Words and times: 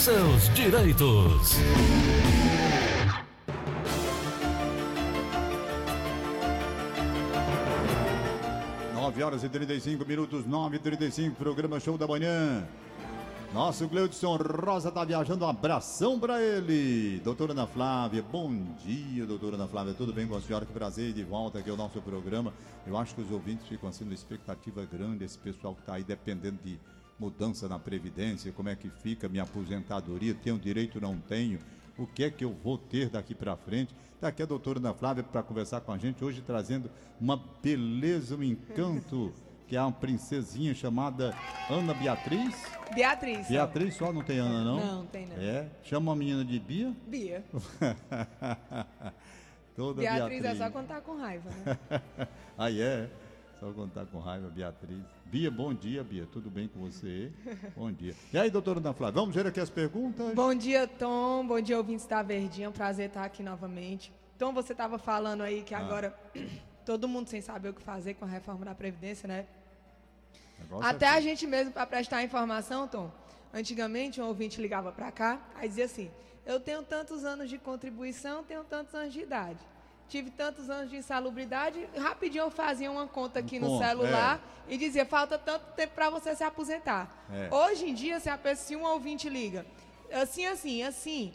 seus 0.00 0.48
direitos. 0.54 1.58
9 8.94 9.22
horas 9.22 9.44
e 9.44 9.48
35 9.50 10.06
minutos, 10.06 10.46
9 10.46 10.76
e 10.76 10.78
35 10.78 11.36
programa 11.36 11.78
Show 11.78 11.98
da 11.98 12.06
Manhã. 12.06 12.66
Nosso 13.52 13.86
Gleudson 13.88 14.36
Rosa 14.36 14.90
tá 14.90 15.04
viajando, 15.04 15.44
um 15.44 15.48
abração 15.48 16.18
para 16.18 16.42
ele. 16.42 17.20
Doutora 17.22 17.52
Ana 17.52 17.66
Flávia, 17.66 18.22
bom 18.22 18.50
dia, 18.82 19.26
doutora 19.26 19.56
Ana 19.56 19.68
Flávia, 19.68 19.92
tudo 19.92 20.14
bem 20.14 20.26
com 20.26 20.34
a 20.34 20.40
senhora? 20.40 20.64
Que 20.64 20.72
prazer 20.72 21.12
de 21.12 21.24
volta 21.24 21.58
aqui 21.58 21.68
ao 21.68 21.76
nosso 21.76 22.00
programa. 22.00 22.54
Eu 22.86 22.96
acho 22.96 23.14
que 23.14 23.20
os 23.20 23.30
ouvintes 23.30 23.66
ficam 23.66 23.90
assim, 23.90 24.04
uma 24.04 24.14
expectativa 24.14 24.82
grande, 24.90 25.24
esse 25.24 25.36
pessoal 25.36 25.74
que 25.74 25.80
está 25.80 25.94
aí 25.94 26.04
dependendo 26.04 26.58
de 26.64 26.78
mudança 27.20 27.68
na 27.68 27.78
Previdência, 27.78 28.50
como 28.50 28.70
é 28.70 28.74
que 28.74 28.88
fica 28.88 29.28
minha 29.28 29.42
aposentadoria, 29.42 30.34
tenho 30.34 30.58
direito, 30.58 30.98
não 31.00 31.18
tenho, 31.18 31.58
o 31.98 32.06
que 32.06 32.24
é 32.24 32.30
que 32.30 32.42
eu 32.42 32.52
vou 32.52 32.78
ter 32.78 33.10
daqui 33.10 33.34
para 33.34 33.54
frente. 33.56 33.94
Está 34.14 34.28
aqui 34.28 34.42
a 34.42 34.46
doutora 34.46 34.78
Ana 34.78 34.94
Flávia 34.94 35.22
para 35.22 35.42
conversar 35.42 35.82
com 35.82 35.92
a 35.92 35.98
gente, 35.98 36.24
hoje 36.24 36.40
trazendo 36.40 36.90
uma 37.20 37.36
beleza, 37.62 38.36
um 38.36 38.42
encanto 38.42 39.32
que 39.68 39.76
é 39.76 39.82
uma 39.82 39.92
princesinha 39.92 40.74
chamada 40.74 41.34
Ana 41.68 41.94
Beatriz. 41.94 42.56
Beatriz. 42.94 43.46
Beatriz 43.46 43.94
só, 43.94 44.12
não 44.12 44.22
tem 44.22 44.38
Ana, 44.38 44.64
não? 44.64 44.80
Não, 44.80 45.06
tem 45.06 45.26
não. 45.26 45.36
É? 45.36 45.68
Chama 45.84 46.12
a 46.12 46.16
menina 46.16 46.44
de 46.44 46.58
Bia? 46.58 46.92
Bia. 47.06 47.44
Toda 49.76 50.00
Beatriz, 50.00 50.44
é 50.44 50.54
só 50.56 50.70
quando 50.70 50.88
tá 50.88 51.00
com 51.00 51.16
raiva, 51.16 51.48
né? 51.50 51.78
Aí 52.58 52.80
é. 52.80 53.08
Só 53.60 53.70
quando 53.72 53.92
tá 53.92 54.06
com 54.06 54.18
raiva, 54.18 54.48
Beatriz. 54.48 55.02
Bia, 55.26 55.50
bom 55.50 55.74
dia, 55.74 56.02
Bia. 56.02 56.26
Tudo 56.32 56.48
bem 56.48 56.66
com 56.66 56.80
você? 56.80 57.30
bom 57.76 57.92
dia. 57.92 58.14
E 58.32 58.38
aí, 58.38 58.50
doutora 58.50 58.80
Ana 58.80 58.94
Flávia, 58.94 59.20
vamos 59.20 59.34
ver 59.34 59.46
aqui 59.46 59.60
as 59.60 59.68
perguntas? 59.68 60.34
Bom 60.34 60.54
dia, 60.54 60.88
Tom. 60.88 61.46
Bom 61.46 61.60
dia, 61.60 61.76
ouvintes 61.76 62.06
da 62.06 62.22
Verdinha. 62.22 62.66
É 62.66 62.68
um 62.70 62.72
prazer 62.72 63.08
estar 63.08 63.22
aqui 63.22 63.42
novamente. 63.42 64.10
Tom, 64.38 64.54
você 64.54 64.72
estava 64.72 64.98
falando 64.98 65.42
aí 65.42 65.62
que 65.62 65.74
Ah. 65.74 65.80
agora 65.80 66.18
todo 66.86 67.06
mundo 67.06 67.28
sem 67.28 67.42
saber 67.42 67.68
o 67.68 67.74
que 67.74 67.82
fazer 67.82 68.14
com 68.14 68.24
a 68.24 68.28
reforma 68.28 68.64
da 68.64 68.74
Previdência, 68.74 69.28
né? 69.28 69.46
Negócio 70.58 70.88
Até 70.88 71.04
é 71.04 71.10
a 71.10 71.20
gente 71.20 71.46
mesmo, 71.46 71.70
para 71.70 71.84
prestar 71.84 72.22
informação, 72.24 72.88
Tom, 72.88 73.12
antigamente 73.52 74.22
um 74.22 74.26
ouvinte 74.26 74.58
ligava 74.58 74.90
para 74.90 75.12
cá, 75.12 75.38
aí 75.54 75.68
dizia 75.68 75.84
assim: 75.84 76.10
Eu 76.46 76.58
tenho 76.60 76.82
tantos 76.82 77.26
anos 77.26 77.50
de 77.50 77.58
contribuição, 77.58 78.42
tenho 78.42 78.64
tantos 78.64 78.94
anos 78.94 79.12
de 79.12 79.20
idade. 79.20 79.60
Tive 80.10 80.28
tantos 80.28 80.68
anos 80.68 80.90
de 80.90 80.96
insalubridade, 80.96 81.88
rapidinho 81.96 82.42
eu 82.42 82.50
fazia 82.50 82.90
uma 82.90 83.06
conta 83.06 83.38
aqui 83.38 83.60
no 83.60 83.68
Conta, 83.68 83.86
celular 83.86 84.64
e 84.68 84.76
dizia: 84.76 85.06
falta 85.06 85.38
tanto 85.38 85.72
tempo 85.76 85.94
para 85.94 86.10
você 86.10 86.34
se 86.34 86.42
aposentar. 86.42 87.24
É. 87.32 87.54
Hoje 87.54 87.88
em 87.88 87.94
dia, 87.94 88.18
se, 88.18 88.28
a 88.28 88.36
pessoa, 88.36 88.66
se 88.66 88.74
um 88.74 88.82
ouvinte 88.82 89.28
liga, 89.28 89.64
assim, 90.12 90.44
assim, 90.46 90.82
assim, 90.82 91.32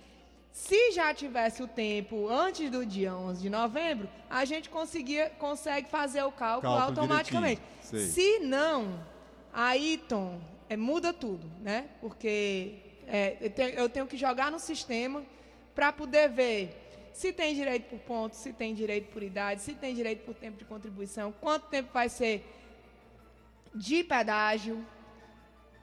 se 0.51 0.91
já 0.91 1.13
tivesse 1.13 1.63
o 1.63 1.67
tempo 1.69 2.27
antes 2.27 2.69
do 2.69 2.85
dia 2.85 3.15
11 3.15 3.41
de 3.41 3.49
novembro, 3.49 4.09
a 4.29 4.43
gente 4.43 4.69
conseguia, 4.69 5.29
consegue 5.39 5.89
fazer 5.89 6.23
o 6.23 6.31
cálculo, 6.33 6.73
Cálculo 6.73 6.99
automaticamente. 6.99 7.61
Se 7.81 8.39
não, 8.39 8.99
aí, 9.53 10.03
Tom, 10.09 10.41
é, 10.67 10.75
muda 10.75 11.13
tudo, 11.13 11.49
né? 11.61 11.87
Porque 12.01 12.75
é, 13.07 13.37
eu, 13.39 13.49
tenho, 13.49 13.69
eu 13.69 13.87
tenho 13.87 14.05
que 14.05 14.17
jogar 14.17 14.51
no 14.51 14.59
sistema 14.59 15.23
para 15.73 15.93
poder 15.93 16.27
ver 16.29 16.84
se 17.15 17.31
tem 17.31 17.55
direito 17.55 17.89
por 17.89 17.99
ponto, 17.99 18.35
se 18.35 18.51
tem 18.51 18.73
direito 18.75 19.11
por 19.13 19.23
idade, 19.23 19.61
se 19.61 19.73
tem 19.73 19.95
direito 19.95 20.25
por 20.25 20.35
tempo 20.35 20.57
de 20.57 20.65
contribuição, 20.65 21.31
quanto 21.31 21.67
tempo 21.67 21.89
vai 21.93 22.09
ser 22.09 22.45
de 23.73 24.03
pedágio, 24.03 24.85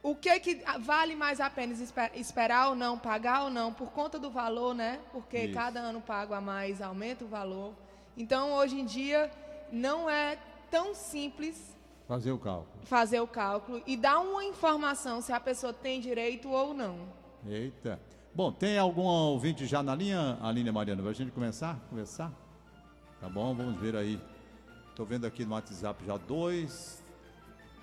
o 0.02 0.14
que 0.14 0.38
que 0.40 0.62
vale 0.80 1.14
mais 1.14 1.40
a 1.40 1.48
pena 1.48 1.72
espe- 1.72 2.10
esperar 2.16 2.68
ou 2.68 2.74
não, 2.74 2.98
pagar 2.98 3.44
ou 3.44 3.50
não, 3.50 3.72
por 3.72 3.90
conta 3.92 4.18
do 4.18 4.30
valor, 4.30 4.74
né? 4.74 5.00
Porque 5.12 5.38
Isso. 5.38 5.54
cada 5.54 5.80
ano 5.80 6.00
pago 6.02 6.34
a 6.34 6.40
mais 6.40 6.82
aumenta 6.82 7.24
o 7.24 7.28
valor. 7.28 7.72
Então, 8.16 8.52
hoje 8.52 8.78
em 8.80 8.84
dia, 8.84 9.30
não 9.70 10.10
é 10.10 10.36
tão 10.70 10.94
simples 10.94 11.74
Fazer 12.06 12.32
o 12.32 12.38
cálculo. 12.38 12.84
fazer 12.84 13.20
o 13.20 13.26
cálculo 13.26 13.82
e 13.86 13.96
dar 13.96 14.18
uma 14.20 14.44
informação 14.44 15.22
se 15.22 15.32
a 15.32 15.40
pessoa 15.40 15.72
tem 15.72 15.98
direito 16.00 16.50
ou 16.50 16.74
não. 16.74 17.08
Eita. 17.46 17.98
Bom, 18.34 18.50
tem 18.50 18.78
algum 18.78 19.02
ouvinte 19.02 19.66
já 19.66 19.82
na 19.82 19.94
linha, 19.94 20.38
Aline 20.42 20.72
Mariana? 20.72 21.02
Pra 21.02 21.12
gente 21.12 21.30
começar? 21.30 21.76
Conversar? 21.90 22.32
Tá 23.20 23.28
bom, 23.28 23.54
vamos 23.54 23.76
ver 23.78 23.94
aí. 23.94 24.18
Tô 24.96 25.04
vendo 25.04 25.26
aqui 25.26 25.44
no 25.44 25.52
WhatsApp 25.52 26.02
já 26.04 26.16
dois. 26.16 27.04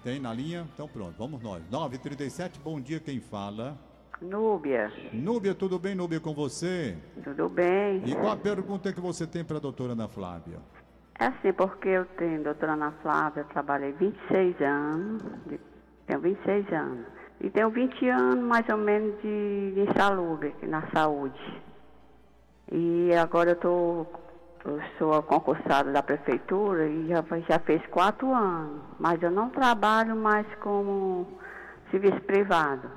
Tem 0.03 0.19
na 0.19 0.33
linha? 0.33 0.67
Então 0.73 0.87
pronto, 0.87 1.13
vamos 1.17 1.41
nós. 1.41 1.61
937, 1.69 2.59
bom 2.61 2.81
dia, 2.81 2.99
quem 2.99 3.19
fala? 3.19 3.77
Núbia, 4.21 4.91
Núbia, 5.13 5.53
tudo 5.55 5.79
bem, 5.79 5.95
Núbia, 5.95 6.19
com 6.19 6.33
você? 6.33 6.97
tudo 7.23 7.47
bem? 7.47 8.01
E 8.05 8.13
qual 8.15 8.31
a 8.31 8.35
pergunta 8.35 8.91
que 8.91 8.99
você 8.99 9.25
tem 9.25 9.45
para 9.45 9.57
a 9.57 9.59
doutora 9.61 9.93
Ana 9.93 10.09
Flávia? 10.09 10.57
É 11.19 11.27
assim, 11.27 11.53
porque 11.53 11.87
eu 11.87 12.05
tenho, 12.17 12.43
doutora 12.43 12.73
Ana 12.73 12.91
Flávia, 13.01 13.41
eu 13.41 13.45
trabalhei 13.47 13.91
26 13.93 14.59
anos, 14.61 15.21
tenho 16.05 16.19
26 16.19 16.73
anos. 16.73 17.05
E 17.41 17.49
tenho 17.49 17.69
20 17.69 18.09
anos, 18.09 18.43
mais 18.43 18.67
ou 18.69 18.77
menos, 18.77 19.21
de, 19.21 19.71
de 19.73 19.81
insalubre 19.89 20.53
na 20.63 20.81
saúde. 20.91 21.61
E 22.71 23.13
agora 23.15 23.51
eu 23.51 23.55
tô, 23.55 24.05
eu 24.65 24.81
sou 24.97 25.23
concursada 25.23 25.91
da 25.91 26.03
prefeitura 26.03 26.85
e 26.87 27.07
já, 27.07 27.23
já 27.47 27.59
fez 27.59 27.85
quatro 27.87 28.33
anos. 28.33 28.81
Mas 28.99 29.21
eu 29.23 29.31
não 29.31 29.49
trabalho 29.49 30.15
mais 30.15 30.45
como 30.55 31.39
serviço 31.89 32.19
privado. 32.21 32.91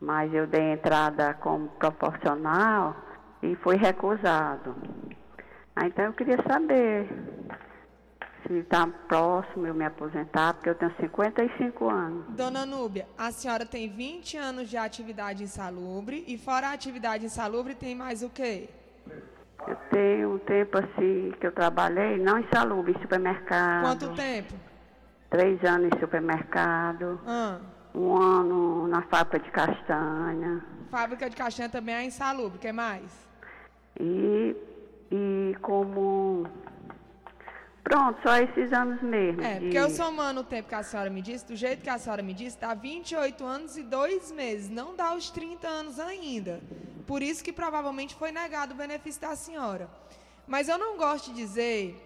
Mas 0.00 0.32
eu 0.34 0.46
dei 0.46 0.72
entrada 0.72 1.34
como 1.34 1.68
proporcional 1.68 2.96
e 3.42 3.54
foi 3.56 3.76
recusado. 3.76 4.74
Ah, 5.74 5.86
então 5.86 6.06
eu 6.06 6.12
queria 6.12 6.38
saber 6.50 7.08
se 8.46 8.58
está 8.58 8.86
próximo 9.08 9.66
eu 9.66 9.74
me 9.74 9.84
aposentar, 9.84 10.54
porque 10.54 10.68
eu 10.70 10.74
tenho 10.74 10.94
55 11.00 11.88
anos. 11.88 12.24
Dona 12.30 12.64
Núbia, 12.64 13.06
a 13.18 13.30
senhora 13.32 13.66
tem 13.66 13.88
20 13.88 14.36
anos 14.36 14.68
de 14.68 14.76
atividade 14.76 15.42
insalubre 15.42 16.24
e 16.26 16.38
fora 16.38 16.68
a 16.68 16.72
atividade 16.72 17.24
insalubre 17.24 17.74
tem 17.74 17.94
mais 17.94 18.22
o 18.22 18.30
quê? 18.30 18.68
Eu 19.66 19.76
tenho 19.90 20.34
um 20.34 20.38
tempo 20.38 20.78
assim 20.78 21.32
que 21.40 21.46
eu 21.46 21.52
trabalhei, 21.52 22.18
não 22.18 22.42
saúde, 22.52 22.92
em 22.92 23.00
supermercado. 23.00 23.82
Quanto 23.82 24.14
tempo? 24.14 24.54
Três 25.30 25.62
anos 25.64 25.90
em 25.92 25.98
supermercado, 25.98 27.20
Ah, 27.26 27.58
um 27.94 28.14
ano 28.16 28.86
na 28.86 29.02
fábrica 29.02 29.40
de 29.44 29.50
castanha. 29.50 30.62
fábrica 30.90 31.28
de 31.28 31.34
castanha 31.36 31.68
também 31.68 31.94
é 31.94 32.04
insalubre, 32.04 32.58
que 32.58 32.70
mais? 32.70 33.26
E, 33.98 34.54
e 35.10 35.56
como. 35.62 36.46
Pronto, 37.88 38.20
só 38.20 38.36
esses 38.38 38.72
anos 38.72 39.00
mesmo. 39.00 39.40
É, 39.42 39.54
de- 39.54 39.60
porque 39.60 39.78
eu 39.78 39.88
somando 39.90 40.40
o 40.40 40.44
tempo 40.44 40.68
que 40.68 40.74
a 40.74 40.82
senhora 40.82 41.08
me 41.08 41.22
disse, 41.22 41.46
do 41.46 41.54
jeito 41.54 41.82
que 41.82 41.88
a 41.88 41.96
senhora 41.98 42.20
me 42.20 42.34
disse, 42.34 42.58
dá 42.58 42.74
28 42.74 43.44
anos 43.44 43.76
e 43.76 43.82
2 43.84 44.32
meses, 44.32 44.68
não 44.68 44.96
dá 44.96 45.14
os 45.14 45.30
30 45.30 45.68
anos 45.68 46.00
ainda. 46.00 46.60
Por 47.06 47.22
isso 47.22 47.44
que 47.44 47.52
provavelmente 47.52 48.16
foi 48.16 48.32
negado 48.32 48.74
o 48.74 48.76
benefício 48.76 49.20
da 49.20 49.36
senhora. 49.36 49.88
Mas 50.48 50.68
eu 50.68 50.76
não 50.76 50.96
gosto 50.96 51.30
de 51.32 51.36
dizer 51.36 51.96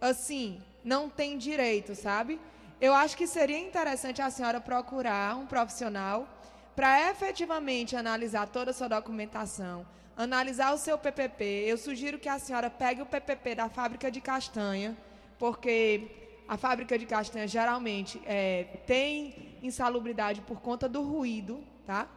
assim, 0.00 0.62
não 0.84 1.08
tem 1.08 1.36
direito, 1.36 1.96
sabe? 1.96 2.40
Eu 2.80 2.94
acho 2.94 3.16
que 3.16 3.26
seria 3.26 3.58
interessante 3.58 4.22
a 4.22 4.30
senhora 4.30 4.60
procurar 4.60 5.36
um 5.36 5.46
profissional 5.46 6.28
para 6.76 7.10
efetivamente 7.10 7.96
analisar 7.96 8.46
toda 8.48 8.70
a 8.70 8.74
sua 8.74 8.88
documentação, 8.88 9.84
analisar 10.16 10.72
o 10.72 10.78
seu 10.78 10.96
PPP. 10.96 11.64
Eu 11.66 11.76
sugiro 11.76 12.20
que 12.20 12.28
a 12.28 12.38
senhora 12.38 12.70
pegue 12.70 13.02
o 13.02 13.06
PPP 13.06 13.56
da 13.56 13.68
fábrica 13.68 14.10
de 14.10 14.20
castanha, 14.20 14.96
porque 15.38 16.08
a 16.48 16.56
fábrica 16.56 16.98
de 16.98 17.06
castanha 17.06 17.46
geralmente 17.46 18.20
é, 18.26 18.64
tem 18.86 19.56
insalubridade 19.62 20.40
por 20.42 20.60
conta 20.60 20.88
do 20.88 21.02
ruído, 21.02 21.62
tá? 21.86 22.08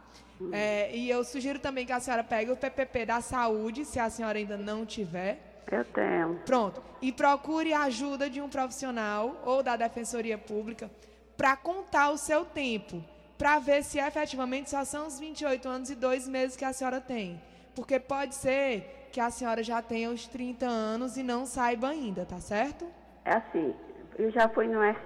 É, 0.52 0.94
e 0.94 1.10
eu 1.10 1.24
sugiro 1.24 1.58
também 1.58 1.84
que 1.84 1.92
a 1.92 1.98
senhora 1.98 2.22
pegue 2.22 2.50
o 2.50 2.56
PPP 2.56 3.06
da 3.06 3.20
saúde, 3.20 3.84
se 3.84 3.98
a 3.98 4.08
senhora 4.08 4.38
ainda 4.38 4.56
não 4.56 4.86
tiver. 4.86 5.62
Eu 5.70 5.84
tenho. 5.84 6.40
Pronto. 6.46 6.82
E 7.02 7.12
procure 7.12 7.72
a 7.72 7.82
ajuda 7.82 8.30
de 8.30 8.40
um 8.40 8.48
profissional 8.48 9.42
ou 9.44 9.62
da 9.62 9.76
Defensoria 9.76 10.38
Pública 10.38 10.90
para 11.36 11.56
contar 11.56 12.10
o 12.10 12.16
seu 12.16 12.44
tempo, 12.44 13.02
para 13.36 13.58
ver 13.58 13.84
se 13.84 13.98
efetivamente 13.98 14.70
só 14.70 14.84
são 14.84 15.06
os 15.06 15.18
28 15.18 15.68
anos 15.68 15.90
e 15.90 15.94
dois 15.94 16.26
meses 16.26 16.56
que 16.56 16.64
a 16.64 16.72
senhora 16.72 17.00
tem. 17.00 17.40
Porque 17.74 17.98
pode 18.00 18.34
ser 18.34 19.08
que 19.12 19.20
a 19.20 19.30
senhora 19.30 19.62
já 19.62 19.80
tenha 19.82 20.10
os 20.10 20.26
30 20.26 20.66
anos 20.66 21.16
e 21.16 21.22
não 21.22 21.46
saiba 21.46 21.88
ainda, 21.88 22.24
tá 22.24 22.40
certo? 22.40 22.86
É 23.28 23.32
assim, 23.34 23.74
eu 24.18 24.30
já 24.30 24.48
fui 24.48 24.66
no, 24.66 24.82
eh, 24.82 24.96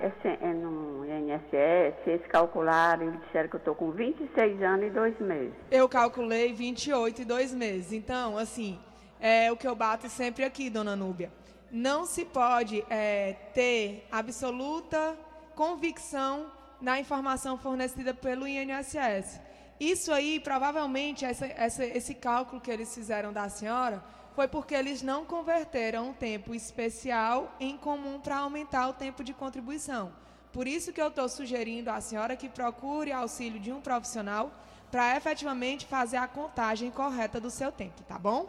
no 0.54 1.04
INSS, 1.04 2.06
eles 2.06 2.24
calcularam 2.28 3.12
e 3.12 3.16
disseram 3.16 3.48
que 3.48 3.56
eu 3.56 3.58
estou 3.58 3.74
com 3.74 3.90
26 3.90 4.62
anos 4.62 4.86
e 4.86 4.90
dois 4.90 5.18
meses. 5.18 5.52
Eu 5.68 5.88
calculei 5.88 6.52
28 6.52 7.22
e 7.22 7.24
dois 7.24 7.52
meses. 7.52 7.92
Então, 7.92 8.38
assim, 8.38 8.78
é 9.18 9.50
o 9.50 9.56
que 9.56 9.66
eu 9.66 9.74
bato 9.74 10.08
sempre 10.08 10.44
aqui, 10.44 10.70
dona 10.70 10.94
Núbia. 10.94 11.32
Não 11.68 12.06
se 12.06 12.24
pode 12.24 12.84
é, 12.88 13.32
ter 13.52 14.06
absoluta 14.12 15.16
convicção 15.56 16.46
na 16.80 17.00
informação 17.00 17.58
fornecida 17.58 18.14
pelo 18.14 18.46
INSS. 18.46 19.40
Isso 19.82 20.12
aí, 20.12 20.38
provavelmente, 20.38 21.24
essa, 21.24 21.44
essa, 21.44 21.84
esse 21.84 22.14
cálculo 22.14 22.60
que 22.60 22.70
eles 22.70 22.94
fizeram 22.94 23.32
da 23.32 23.48
senhora 23.48 24.00
foi 24.32 24.46
porque 24.46 24.76
eles 24.76 25.02
não 25.02 25.24
converteram 25.24 26.10
um 26.10 26.12
tempo 26.12 26.54
especial 26.54 27.52
em 27.58 27.76
comum 27.76 28.20
para 28.20 28.38
aumentar 28.38 28.88
o 28.88 28.92
tempo 28.92 29.24
de 29.24 29.34
contribuição. 29.34 30.12
Por 30.52 30.68
isso 30.68 30.92
que 30.92 31.02
eu 31.02 31.08
estou 31.08 31.28
sugerindo 31.28 31.90
à 31.90 32.00
senhora 32.00 32.36
que 32.36 32.48
procure 32.48 33.10
auxílio 33.10 33.58
de 33.58 33.72
um 33.72 33.80
profissional 33.80 34.52
para 34.88 35.16
efetivamente 35.16 35.84
fazer 35.84 36.18
a 36.18 36.28
contagem 36.28 36.88
correta 36.88 37.40
do 37.40 37.50
seu 37.50 37.72
tempo, 37.72 38.04
tá 38.04 38.16
bom? 38.16 38.48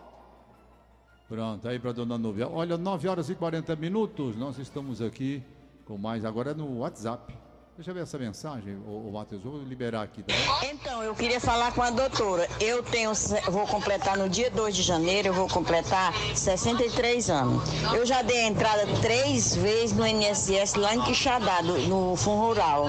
Pronto, 1.27 1.67
aí 1.67 1.79
para 1.79 1.93
dona 1.93 2.15
Nubia. 2.15 2.47
Olha, 2.47 2.77
9 2.77 3.07
horas 3.07 3.27
e 3.31 3.33
40 3.33 3.75
minutos, 3.75 4.35
nós 4.35 4.59
estamos 4.59 5.01
aqui 5.01 5.41
com 5.83 5.97
mais 5.97 6.23
agora 6.25 6.53
no 6.53 6.77
WhatsApp. 6.81 7.33
Deixa 7.75 7.89
eu 7.89 7.95
ver 7.95 8.03
essa 8.03 8.19
mensagem, 8.19 8.75
o, 8.85 9.09
Matheus, 9.11 9.41
vou 9.41 9.57
liberar 9.63 10.03
aqui. 10.03 10.21
Tá? 10.21 10.33
Então, 10.71 11.01
eu 11.01 11.15
queria 11.15 11.39
falar 11.39 11.71
com 11.73 11.81
a 11.81 11.89
doutora. 11.89 12.47
Eu 12.59 12.83
tenho, 12.83 13.11
vou 13.49 13.65
completar 13.65 14.15
no 14.15 14.29
dia 14.29 14.51
2 14.51 14.75
de 14.75 14.83
janeiro, 14.83 15.29
eu 15.29 15.33
vou 15.33 15.47
completar 15.47 16.13
63 16.35 17.31
anos. 17.31 17.63
Eu 17.91 18.05
já 18.05 18.21
dei 18.21 18.41
a 18.41 18.47
entrada 18.47 18.85
três 19.01 19.55
vezes 19.55 19.95
no 19.95 20.05
INSS 20.05 20.75
lá 20.75 20.93
em 20.93 21.01
Quixadá, 21.01 21.63
no 21.63 22.15
Fundo 22.15 22.41
Rural. 22.41 22.85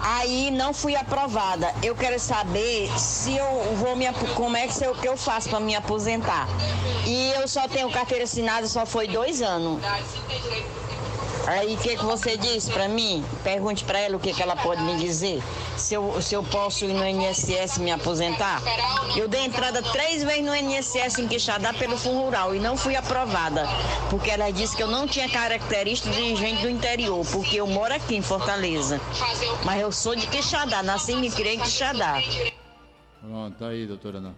Aí 0.00 0.50
não 0.50 0.74
fui 0.74 0.94
aprovada. 0.94 1.74
Eu 1.82 1.96
quero 1.96 2.20
saber 2.20 2.90
se 2.98 3.36
eu 3.36 3.74
vou 3.76 3.96
me 3.96 4.06
como 4.34 4.54
é 4.54 4.68
que 4.68 4.84
eu, 4.84 4.94
que 4.94 5.08
eu 5.08 5.16
faço 5.16 5.48
para 5.48 5.60
me 5.60 5.74
aposentar. 5.74 6.46
E 7.06 7.30
eu 7.30 7.48
só 7.48 7.66
tenho 7.66 7.90
carteira 7.90 8.24
assinada, 8.24 8.66
só 8.68 8.84
foi 8.84 9.08
dois 9.08 9.40
anos. 9.40 9.80
Aí 11.48 11.76
o 11.76 11.78
que, 11.78 11.96
que 11.96 12.04
você 12.04 12.36
diz 12.36 12.68
para 12.68 12.86
mim? 12.88 13.24
Pergunte 13.42 13.82
para 13.82 13.98
ela 13.98 14.18
o 14.18 14.20
que, 14.20 14.34
que 14.34 14.42
ela 14.42 14.54
pode 14.54 14.82
me 14.82 14.98
dizer. 14.98 15.42
Se 15.78 15.94
eu, 15.94 16.20
se 16.20 16.34
eu 16.34 16.42
posso 16.42 16.84
ir 16.84 16.92
no 16.92 17.02
INSS 17.02 17.78
me 17.78 17.90
aposentar? 17.90 18.60
Eu 19.16 19.26
dei 19.26 19.46
entrada 19.46 19.82
três 19.82 20.22
vezes 20.22 20.44
no 20.44 20.54
INSS 20.54 21.18
em 21.18 21.26
Quixadá 21.26 21.72
pelo 21.72 21.96
Fundo 21.96 22.20
Rural 22.20 22.54
e 22.54 22.58
não 22.58 22.76
fui 22.76 22.96
aprovada. 22.96 23.66
Porque 24.10 24.30
ela 24.30 24.50
disse 24.50 24.76
que 24.76 24.82
eu 24.82 24.88
não 24.88 25.08
tinha 25.08 25.26
características 25.26 26.14
de 26.14 26.36
gente 26.36 26.60
do 26.60 26.68
interior, 26.68 27.26
porque 27.32 27.56
eu 27.56 27.66
moro 27.66 27.94
aqui 27.94 28.16
em 28.16 28.22
Fortaleza. 28.22 29.00
Mas 29.64 29.80
eu 29.80 29.90
sou 29.90 30.14
de 30.14 30.26
Quixadá, 30.26 30.82
nasci 30.82 31.12
e 31.12 31.16
me 31.16 31.30
criei 31.30 31.54
em 31.54 31.60
Quixadá. 31.60 32.20
Pronto, 33.22 33.58
tá 33.58 33.68
aí, 33.68 33.86
doutora 33.86 34.18
Ana. 34.18 34.36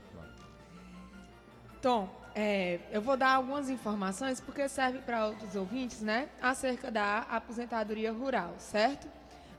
Tom, 1.82 2.08
é, 2.42 2.80
eu 2.90 3.02
vou 3.02 3.18
dar 3.18 3.34
algumas 3.34 3.68
informações 3.68 4.40
porque 4.40 4.66
serve 4.66 5.00
para 5.00 5.26
outros 5.26 5.54
ouvintes, 5.54 6.00
né? 6.00 6.26
Acerca 6.40 6.90
da 6.90 7.18
aposentadoria 7.30 8.10
rural, 8.10 8.54
certo? 8.56 9.06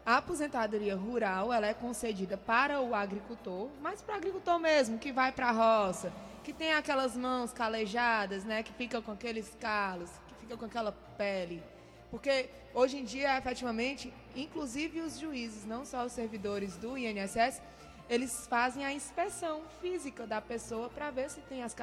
A 0.04 0.18
aposentadoria 0.18 0.96
rural 0.96 1.54
ela 1.54 1.68
é 1.68 1.76
concedida 1.76 2.38
para 2.38 2.82
o 2.82 2.96
agricultor, 2.96 3.70
mas 3.84 4.02
para 4.02 4.16
o 4.16 4.18
agricultor 4.18 4.58
mesmo, 4.58 4.98
que 4.98 5.12
vai 5.12 5.32
para 5.32 5.50
a 5.50 5.52
roça, 5.52 6.12
que 6.44 6.52
tem 6.52 6.74
aquelas 6.74 7.16
mãos 7.16 7.54
calejadas, 7.54 8.44
né? 8.46 8.64
Que 8.64 8.74
fica 8.74 9.00
com 9.00 9.12
aqueles 9.12 9.56
calos, 9.60 10.10
que 10.28 10.34
fica 10.40 10.58
com 10.58 10.66
aquela 10.66 10.92
pele. 11.20 11.62
Porque 12.10 12.50
hoje 12.74 12.98
em 12.98 13.04
dia, 13.04 13.38
efetivamente, 13.38 14.12
inclusive 14.36 15.02
os 15.02 15.20
juízes, 15.20 15.66
não 15.66 15.86
só 15.86 16.04
os 16.04 16.14
servidores 16.14 16.78
do 16.78 16.98
INSS, 16.98 17.62
eles 18.12 18.46
fazem 18.46 18.84
a 18.84 18.92
inspeção 18.92 19.62
física 19.80 20.28
da 20.28 20.42
pessoa 20.42 20.90
para 20.90 21.10
ver 21.10 21.30
se 21.30 21.40
tem 21.40 21.64
as, 21.64 21.74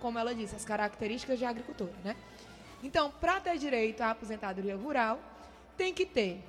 como 0.00 0.18
ela 0.18 0.34
disse, 0.34 0.56
as 0.56 0.64
características 0.64 1.38
de 1.38 1.44
agricultor, 1.44 1.88
né? 2.02 2.16
Então, 2.82 3.12
para 3.20 3.38
ter 3.38 3.56
direito 3.56 4.00
à 4.00 4.10
aposentadoria 4.10 4.76
rural, 4.76 5.20
tem 5.76 5.94
que 5.94 6.04
ter 6.04 6.42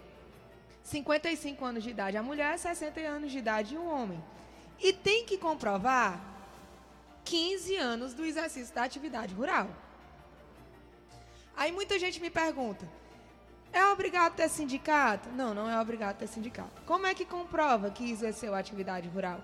55 0.81 1.63
anos 1.63 1.83
de 1.83 1.91
idade 1.91 2.17
a 2.17 2.23
mulher, 2.23 2.57
60 2.57 2.99
anos 3.01 3.31
de 3.31 3.37
idade 3.37 3.77
o 3.77 3.85
homem. 3.85 4.19
E 4.79 4.91
tem 4.91 5.23
que 5.23 5.37
comprovar 5.37 6.19
15 7.23 7.75
anos 7.75 8.15
do 8.15 8.25
exercício 8.25 8.73
da 8.73 8.85
atividade 8.85 9.35
rural. 9.35 9.69
Aí 11.55 11.71
muita 11.71 11.99
gente 11.99 12.19
me 12.19 12.31
pergunta: 12.31 12.89
é 13.71 13.85
obrigado 13.87 14.35
ter 14.35 14.49
sindicato? 14.49 15.29
Não, 15.29 15.53
não 15.53 15.69
é 15.69 15.79
obrigado 15.79 16.17
ter 16.17 16.27
sindicato. 16.27 16.81
Como 16.85 17.05
é 17.05 17.13
que 17.13 17.25
comprova 17.25 17.91
que 17.91 18.09
exerceu 18.09 18.55
a 18.55 18.59
atividade 18.59 19.07
rural? 19.07 19.39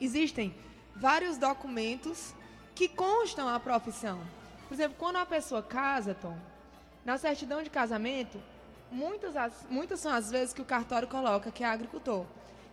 Existem 0.00 0.54
vários 0.96 1.38
documentos 1.38 2.34
que 2.74 2.88
constam 2.88 3.48
a 3.48 3.60
profissão. 3.60 4.20
Por 4.68 4.74
exemplo, 4.74 4.96
quando 4.98 5.16
a 5.16 5.26
pessoa 5.26 5.62
casa, 5.62 6.14
Tom, 6.14 6.38
na 7.04 7.18
certidão 7.18 7.62
de 7.62 7.70
casamento, 7.70 8.40
muitas, 8.90 9.34
muitas 9.68 10.00
são 10.00 10.12
as 10.12 10.30
vezes 10.30 10.54
que 10.54 10.62
o 10.62 10.64
cartório 10.64 11.08
coloca 11.08 11.50
que 11.50 11.64
é 11.64 11.66
agricultor. 11.66 12.24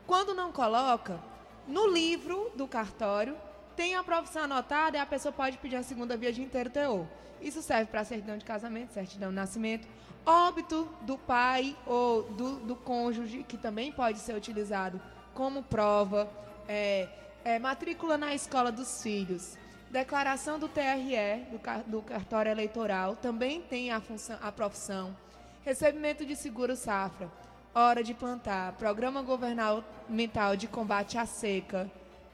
Quando 0.06 0.34
não 0.34 0.52
coloca, 0.52 1.20
no 1.68 1.88
livro 1.88 2.52
do 2.56 2.68
cartório 2.68 3.36
tem 3.78 3.96
a 3.96 4.04
profissão 4.04 4.44
anotada 4.44 4.98
e 4.98 5.00
a 5.00 5.06
pessoa 5.06 5.32
pode 5.32 5.60
pedir 5.60 5.76
a 5.76 5.84
segunda 5.84 6.18
via 6.18 6.34
de 6.34 6.42
inteiro 6.42 6.70
teor. 6.70 7.06
Isso 7.40 7.62
serve 7.62 7.86
para 7.86 8.04
certidão 8.04 8.36
de 8.36 8.44
casamento, 8.44 8.92
certidão 8.92 9.30
de 9.30 9.36
nascimento, 9.36 9.88
óbito 10.26 10.90
do 11.04 11.16
pai 11.16 11.78
ou 11.86 12.24
do, 12.24 12.56
do 12.58 12.76
cônjuge, 12.76 13.46
que 13.48 13.56
também 13.56 13.92
pode 13.92 14.18
ser 14.18 14.36
utilizado 14.36 15.00
como 15.36 15.62
prova, 15.62 16.28
é, 16.68 17.08
é, 17.46 17.60
matrícula 17.60 18.18
na 18.18 18.34
escola 18.34 18.72
dos 18.72 19.04
filhos, 19.04 19.56
declaração 19.92 20.58
do 20.58 20.68
TRE, 20.68 21.46
do, 21.52 21.92
do 21.92 22.02
cartório 22.02 22.52
eleitoral, 22.52 23.16
também 23.16 23.62
tem 23.62 23.92
a, 23.92 24.02
função, 24.02 24.40
a 24.42 24.52
profissão, 24.52 25.16
recebimento 25.64 26.26
de 26.26 26.36
seguro 26.36 26.76
safra, 26.76 27.32
hora 27.76 28.04
de 28.04 28.16
plantar, 28.16 28.74
programa 28.74 29.22
governamental 29.22 30.56
de 30.58 30.68
combate 30.68 31.20
à 31.20 31.28
seca, 31.28 31.90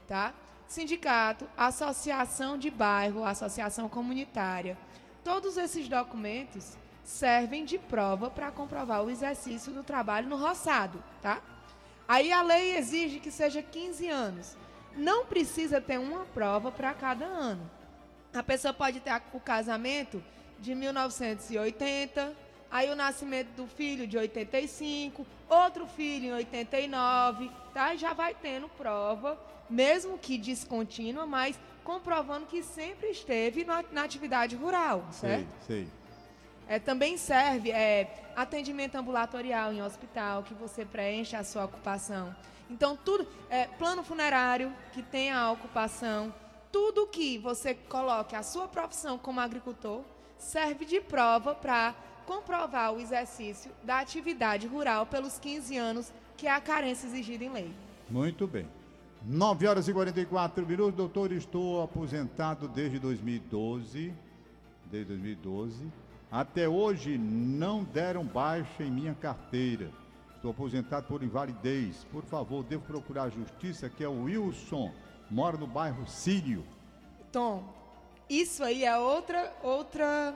tá? 0.08 0.32
Sindicato, 0.66 1.46
associação 1.56 2.58
de 2.58 2.70
bairro, 2.70 3.24
associação 3.24 3.88
comunitária. 3.88 4.76
Todos 5.22 5.56
esses 5.56 5.88
documentos 5.88 6.76
servem 7.04 7.64
de 7.64 7.78
prova 7.78 8.30
para 8.30 8.50
comprovar 8.50 9.02
o 9.02 9.10
exercício 9.10 9.72
do 9.72 9.82
trabalho 9.82 10.28
no 10.28 10.36
roçado, 10.36 11.02
tá? 11.20 11.40
Aí 12.08 12.32
a 12.32 12.42
lei 12.42 12.76
exige 12.76 13.20
que 13.20 13.30
seja 13.30 13.62
15 13.62 14.08
anos. 14.08 14.56
Não 14.96 15.26
precisa 15.26 15.80
ter 15.80 15.98
uma 15.98 16.24
prova 16.26 16.70
para 16.70 16.94
cada 16.94 17.24
ano. 17.24 17.70
A 18.32 18.42
pessoa 18.42 18.74
pode 18.74 19.00
ter 19.00 19.22
o 19.32 19.40
casamento 19.40 20.22
de 20.58 20.74
1980, 20.74 22.34
aí 22.74 22.90
o 22.90 22.96
nascimento 22.96 23.50
do 23.50 23.68
filho 23.68 24.04
de 24.04 24.18
85, 24.18 25.24
outro 25.48 25.86
filho 25.86 26.26
em 26.26 26.32
89, 26.32 27.48
tá? 27.72 27.94
Já 27.94 28.12
vai 28.12 28.34
tendo 28.34 28.68
prova, 28.68 29.38
mesmo 29.70 30.18
que 30.18 30.36
descontínua, 30.36 31.24
mas 31.24 31.56
comprovando 31.84 32.46
que 32.46 32.64
sempre 32.64 33.10
esteve 33.10 33.64
na, 33.64 33.84
na 33.92 34.02
atividade 34.02 34.56
rural, 34.56 35.06
certo? 35.12 35.46
Sei, 35.64 35.84
sei. 35.84 35.88
É, 36.66 36.80
também 36.80 37.16
serve 37.16 37.70
é, 37.70 38.32
atendimento 38.34 38.96
ambulatorial 38.96 39.72
em 39.72 39.80
hospital, 39.80 40.42
que 40.42 40.52
você 40.52 40.84
preenche 40.84 41.36
a 41.36 41.44
sua 41.44 41.66
ocupação. 41.66 42.34
Então, 42.68 42.96
tudo, 42.96 43.24
é, 43.50 43.68
plano 43.68 44.02
funerário, 44.02 44.74
que 44.92 45.00
tem 45.00 45.30
a 45.30 45.48
ocupação, 45.52 46.34
tudo 46.72 47.06
que 47.06 47.38
você 47.38 47.72
coloque 47.72 48.34
a 48.34 48.42
sua 48.42 48.66
profissão 48.66 49.16
como 49.16 49.38
agricultor, 49.38 50.02
serve 50.36 50.84
de 50.84 51.00
prova 51.00 51.54
para 51.54 51.94
comprovar 52.26 52.92
o 52.92 53.00
exercício 53.00 53.70
da 53.82 54.00
atividade 54.00 54.66
rural 54.66 55.06
pelos 55.06 55.38
15 55.38 55.76
anos, 55.76 56.12
que 56.36 56.46
é 56.46 56.50
a 56.50 56.60
carência 56.60 57.06
exigida 57.06 57.44
em 57.44 57.52
lei. 57.52 57.70
Muito 58.10 58.46
bem. 58.46 58.66
9 59.26 59.66
horas 59.66 59.88
e 59.88 59.92
44 59.92 60.66
minutos, 60.66 60.94
doutor, 60.94 61.32
estou 61.32 61.82
aposentado 61.82 62.68
desde 62.68 62.98
2012. 62.98 64.12
Desde 64.90 65.08
2012 65.08 66.04
até 66.34 66.68
hoje 66.68 67.16
não 67.16 67.84
deram 67.84 68.24
baixa 68.24 68.82
em 68.82 68.90
minha 68.90 69.14
carteira. 69.14 69.88
Estou 70.34 70.50
aposentado 70.50 71.06
por 71.06 71.22
invalidez. 71.22 72.04
Por 72.10 72.24
favor, 72.24 72.64
devo 72.64 72.82
procurar 72.82 73.22
a 73.22 73.28
justiça, 73.28 73.88
que 73.88 74.02
é 74.02 74.08
o 74.08 74.24
Wilson, 74.24 74.90
mora 75.30 75.56
no 75.56 75.68
bairro 75.68 76.04
Sírio. 76.08 76.64
Tom, 77.30 77.62
isso 78.28 78.64
aí 78.64 78.84
é 78.84 78.98
outra 78.98 79.52
outra 79.62 80.34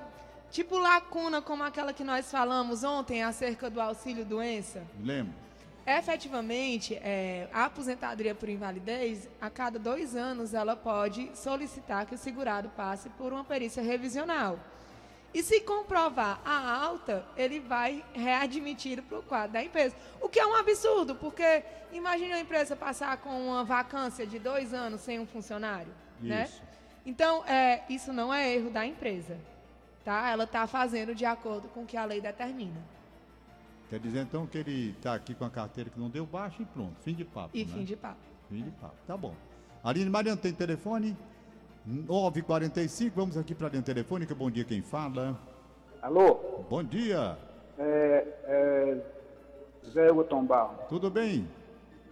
tipo 0.51 0.79
lacuna 0.79 1.41
como 1.43 1.63
aquela 1.63 1.93
que 1.93 2.05
nós 2.05 2.31
falamos 2.31 2.85
ontem 2.85 3.23
acerca 3.23 3.69
do 3.69 3.81
auxílio 3.81 4.25
doença. 4.25 4.83
Lembro. 5.01 5.35
Efetivamente, 5.87 6.95
é, 6.97 7.49
a 7.51 7.65
aposentadoria 7.65 8.35
por 8.35 8.49
invalidez, 8.49 9.27
a 9.41 9.49
cada 9.49 9.79
dois 9.79 10.15
anos, 10.15 10.53
ela 10.53 10.77
pode 10.77 11.31
solicitar 11.35 12.05
que 12.05 12.15
o 12.15 12.19
segurado 12.19 12.69
passe 12.77 13.09
por 13.11 13.33
uma 13.33 13.43
perícia 13.43 13.83
revisional. 13.83 14.59
E 15.33 15.43
se 15.43 15.61
comprovar 15.61 16.41
a 16.45 16.85
alta, 16.85 17.25
ele 17.37 17.59
vai 17.59 18.05
readmitir 18.13 19.03
para 19.03 19.19
o 19.19 19.23
quadro 19.23 19.53
da 19.53 19.63
empresa. 19.63 19.97
O 20.21 20.29
que 20.29 20.39
é 20.39 20.47
um 20.47 20.55
absurdo, 20.55 21.15
porque 21.15 21.63
imagine 21.93 22.33
a 22.33 22.41
empresa 22.41 22.77
passar 22.77 23.17
com 23.19 23.49
uma 23.49 23.65
vacância 23.65 24.27
de 24.27 24.39
dois 24.39 24.75
anos 24.75 25.01
sem 25.01 25.19
um 25.19 25.27
funcionário. 25.27 25.93
Né? 26.21 26.45
Isso. 26.45 26.61
Né? 26.61 26.69
Então, 27.07 27.45
é, 27.47 27.83
isso 27.89 28.13
não 28.13 28.33
é 28.33 28.55
erro 28.55 28.69
da 28.69 28.85
empresa. 28.85 29.39
Tá? 30.09 30.31
Ela 30.31 30.45
está 30.45 30.67
fazendo 30.67 31.15
de 31.15 31.27
acordo 31.27 31.69
com 31.69 31.83
o 31.83 31.85
que 31.87 31.95
a 31.95 32.03
lei 32.07 32.19
determina. 32.19 32.81
Quer 33.91 34.01
dizer 34.01 34.21
então 34.21 34.47
que 34.47 34.57
ele 34.57 34.95
está 34.97 35.13
aqui 35.13 35.35
com 35.35 35.45
a 35.45 35.51
carteira 35.51 35.91
que 35.91 36.01
não 36.01 36.09
deu 36.09 36.25
baixo 36.25 36.63
e 36.63 36.65
pronto, 36.65 36.95
fim 37.03 37.13
de 37.13 37.27
papo. 37.27 37.51
E 37.53 37.63
né? 37.63 37.75
fim 37.75 37.85
de 37.85 37.95
papo. 37.95 38.17
Fim 38.49 38.63
de 38.63 38.71
papo. 38.71 38.95
Tá 39.07 39.19
bom. 39.19 39.35
Aline 39.85 40.09
Mariano 40.09 40.41
tem 40.41 40.51
telefone? 40.51 41.15
9h45, 41.87 43.13
vamos 43.15 43.37
aqui 43.37 43.55
para 43.55 43.67
a 43.67 43.71
linha 43.71 43.83
telefônica. 43.83 44.35
Bom 44.35 44.51
dia, 44.51 44.65
quem 44.65 44.81
fala? 44.81 45.39
Alô? 46.01 46.65
Bom 46.71 46.83
dia. 46.83 47.37
É, 47.79 48.27
é, 48.45 48.99
Zé 49.91 50.09
Barro. 50.47 50.79
Tudo 50.89 51.11
bem? 51.11 51.47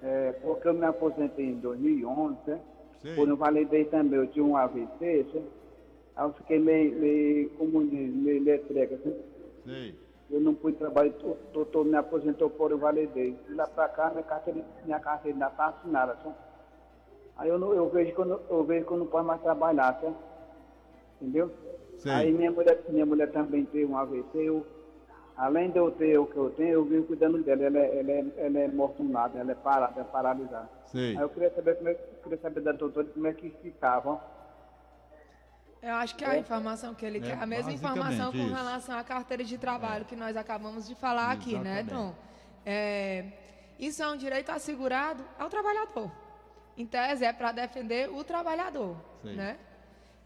É, 0.02 0.32
porque 0.42 0.68
eu 0.68 0.74
me 0.74 0.84
aposentei 0.84 1.46
em 1.46 1.60
2011, 1.60 2.36
né? 2.46 2.60
Sei. 3.00 3.14
Quando 3.14 3.34
validei 3.38 3.86
também, 3.86 4.18
eu 4.18 4.26
tinha 4.26 4.44
um 4.44 4.54
AVC? 4.54 5.24
Aí 6.16 6.25
eu 6.26 6.32
fiquei 6.32 6.58
meio, 6.58 6.94
meio 6.99 7.50
como 7.50 7.85
diz, 7.87 8.14
meio 8.14 8.42
letreca, 8.42 8.94
assim. 8.96 9.14
Sei. 9.64 9.94
Eu 10.28 10.40
não 10.40 10.54
pude 10.54 10.76
trabalhar, 10.76 11.12
o 11.23 11.37
doutor 11.52 11.85
me 11.85 11.96
aposentou 11.96 12.50
por 12.50 12.70
eu 12.73 12.78
validei. 12.78 13.37
De 13.46 13.54
lá 13.54 13.66
pra 13.68 13.88
cá, 13.88 14.11
minha 14.11 14.25
carteira, 14.25 14.61
minha 14.82 14.99
carteira 14.99 15.35
ainda 15.37 15.50
tá 15.50 15.66
assinada, 15.66 16.16
sabe? 16.23 16.35
Aí 17.37 17.49
eu, 17.49 17.58
não, 17.58 17.73
eu, 17.75 17.88
vejo 17.88 18.12
que 18.14 18.20
eu, 18.20 18.64
vejo 18.64 18.87
que 18.87 18.92
eu 18.92 18.96
não 18.96 19.06
posso 19.06 19.25
mais 19.26 19.40
trabalhar, 19.42 19.96
sabe? 20.00 20.16
Entendeu? 21.20 21.50
Sei. 21.99 22.12
Aí 22.12 22.32
minha 22.32 22.50
mulher, 22.50 22.78
minha 22.88 23.06
mulher 23.06 23.30
também 23.30 23.64
teve 23.66 23.85
um 23.87 23.96
AVC, 23.96 24.26
eu, 24.35 24.66
além 25.37 25.70
de 25.70 25.78
eu 25.78 25.90
ter 25.90 26.18
o 26.18 26.26
que 26.26 26.37
eu 26.37 26.50
tenho, 26.50 26.70
eu 26.73 26.85
vim 26.85 27.02
cuidando 27.02 27.42
dela. 27.42 27.62
Ela, 27.62 27.78
é- 27.78 27.99
ela, 28.00 28.11
é- 28.11 28.25
ela 28.37 28.58
é 28.58 28.68
mortunada, 28.68 29.38
ela 29.38 29.52
é 29.52 29.54
parada, 29.54 30.00
é 30.00 30.04
paralisada. 30.04 30.68
Sei. 30.87 31.16
Aí 31.16 31.23
eu 31.23 31.28
queria 31.28 31.50
saber, 31.50 31.76
como 31.76 31.88
é, 31.88 31.92
eu 31.92 31.99
queria 32.23 32.38
saber 32.38 32.61
da 32.62 32.73
doutora 32.73 33.06
como 33.14 33.26
é 33.26 33.32
que 33.32 33.50
ficava. 33.62 34.18
Eu 35.83 35.95
acho 35.95 36.16
que 36.16 36.25
a 36.25 36.37
informação 36.38 36.95
que 36.95 37.04
ele 37.06 37.18
É, 37.18 37.21
quer, 37.23 37.42
a 37.42 37.47
mesma 37.47 37.73
informação 37.73 38.33
com 38.33 38.38
isso. 38.38 38.54
relação 38.54 38.99
à 38.99 39.04
carteira 39.04 39.45
de 39.45 39.56
trabalho 39.59 40.04
que 40.04 40.16
nós 40.16 40.37
acabamos 40.37 40.87
de 40.88 40.95
falar 40.95 41.30
aqui, 41.33 41.56
né, 41.59 41.80
Exatamente. 41.80 41.90
Tom? 41.95 42.14
É, 42.64 43.25
isso 43.78 44.02
é 44.02 44.09
um 44.09 44.16
direito 44.16 44.50
assegurado 44.50 45.25
ao 45.38 45.49
trabalhador. 45.49 46.11
Em 46.76 46.85
tese, 46.87 47.25
é 47.25 47.33
para 47.33 47.52
defender 47.52 48.11
o 48.11 48.25
trabalhador, 48.25 48.97
Sim. 49.23 49.35
né? 49.35 49.56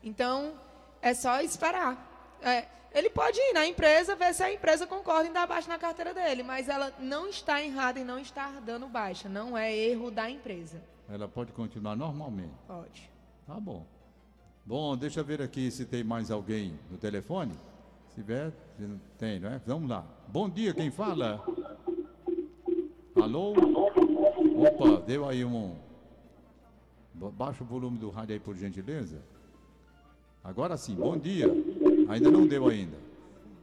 Então, 0.02 0.54
é 1.02 1.12
só 1.14 1.40
esperar. 1.42 2.38
É, 2.42 2.64
ele 2.92 3.11
pode 3.11 3.38
ir 3.38 3.52
na 3.52 3.66
empresa, 3.66 4.16
ver 4.16 4.33
se 4.35 4.42
a 4.42 4.52
empresa 4.52 4.87
concorda 4.87 5.28
em 5.28 5.33
dar 5.33 5.47
baixa 5.47 5.69
na 5.69 5.78
carteira 5.78 6.12
dele, 6.14 6.42
mas 6.42 6.69
ela 6.69 6.92
não 6.99 7.28
está 7.28 7.62
errada 7.62 8.00
em 8.00 8.04
não 8.04 8.19
estar 8.19 8.61
dando 8.62 8.88
baixa. 8.88 9.28
Não 9.28 9.57
é 9.57 9.73
erro 9.76 10.11
da 10.11 10.28
empresa. 10.30 10.83
Ela 11.09 11.28
pode 11.28 11.52
continuar 11.52 11.95
normalmente. 11.95 12.54
Pode. 12.66 13.11
Tá 13.47 13.54
bom. 13.61 13.85
Bom, 14.64 14.96
deixa 14.96 15.20
eu 15.20 15.24
ver 15.24 15.42
aqui 15.42 15.70
se 15.70 15.84
tem 15.84 16.04
mais 16.04 16.30
alguém 16.30 16.78
no 16.90 16.96
telefone. 16.96 17.52
Se 18.08 18.16
tiver, 18.16 18.52
se 18.76 18.82
não 18.82 19.00
tem, 19.18 19.40
não 19.40 19.48
é? 19.50 19.60
Vamos 19.66 19.88
lá. 19.88 20.04
Bom 20.28 20.48
dia, 20.48 20.72
quem 20.74 20.90
fala? 20.90 21.44
Alô? 23.20 23.52
Opa, 23.52 25.00
deu 25.06 25.28
aí 25.28 25.44
um. 25.44 25.76
Ba- 27.14 27.30
Baixa 27.30 27.64
o 27.64 27.66
volume 27.66 27.98
do 27.98 28.10
rádio 28.10 28.34
aí, 28.34 28.40
por 28.40 28.56
gentileza. 28.56 29.20
Agora 30.42 30.76
sim, 30.76 30.94
bom 30.94 31.16
dia. 31.18 31.46
Ainda 32.08 32.30
não 32.30 32.46
deu 32.46 32.68
ainda. 32.68 32.96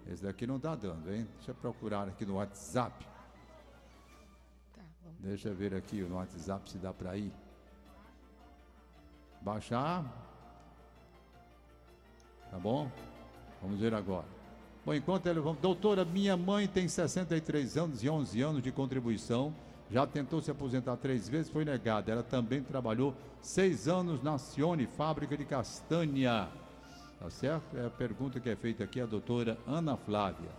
Esse 0.07 0.23
daqui 0.23 0.45
não 0.47 0.59
tá 0.59 0.75
dando, 0.75 1.11
hein? 1.13 1.27
Deixa 1.37 1.51
eu 1.51 1.55
procurar 1.55 2.07
aqui 2.07 2.25
no 2.25 2.35
WhatsApp. 2.35 3.05
Tá. 4.73 4.81
Deixa 5.19 5.49
eu 5.49 5.55
ver 5.55 5.73
aqui 5.73 6.01
no 6.01 6.15
WhatsApp 6.15 6.69
se 6.69 6.77
dá 6.77 6.93
para 6.93 7.17
ir. 7.17 7.31
Baixar. 9.41 10.05
Tá 12.57 12.61
bom? 12.61 12.89
Vamos 13.61 13.79
ver 13.79 13.93
agora. 13.93 14.25
Bom, 14.83 14.91
enquanto 14.91 15.27
ele. 15.27 15.39
Doutora, 15.61 16.03
minha 16.03 16.35
mãe 16.35 16.67
tem 16.67 16.87
63 16.87 17.77
anos 17.77 18.03
e 18.03 18.09
11 18.09 18.41
anos 18.41 18.63
de 18.63 18.71
contribuição. 18.71 19.53
Já 19.91 20.07
tentou 20.07 20.41
se 20.41 20.49
aposentar 20.49 20.97
três 20.97 21.29
vezes, 21.29 21.51
foi 21.51 21.63
negada. 21.63 22.11
Ela 22.11 22.23
também 22.23 22.63
trabalhou 22.63 23.13
seis 23.43 23.87
anos 23.87 24.23
na 24.23 24.39
Cione, 24.39 24.87
fábrica 24.87 25.37
de 25.37 25.45
castanha. 25.45 26.49
Tá 27.19 27.29
certo? 27.29 27.77
É 27.77 27.85
a 27.85 27.91
pergunta 27.91 28.39
que 28.39 28.49
é 28.49 28.55
feita 28.55 28.85
aqui 28.85 28.99
a 28.99 29.05
doutora 29.05 29.55
Ana 29.67 29.95
Flávia. 29.95 30.49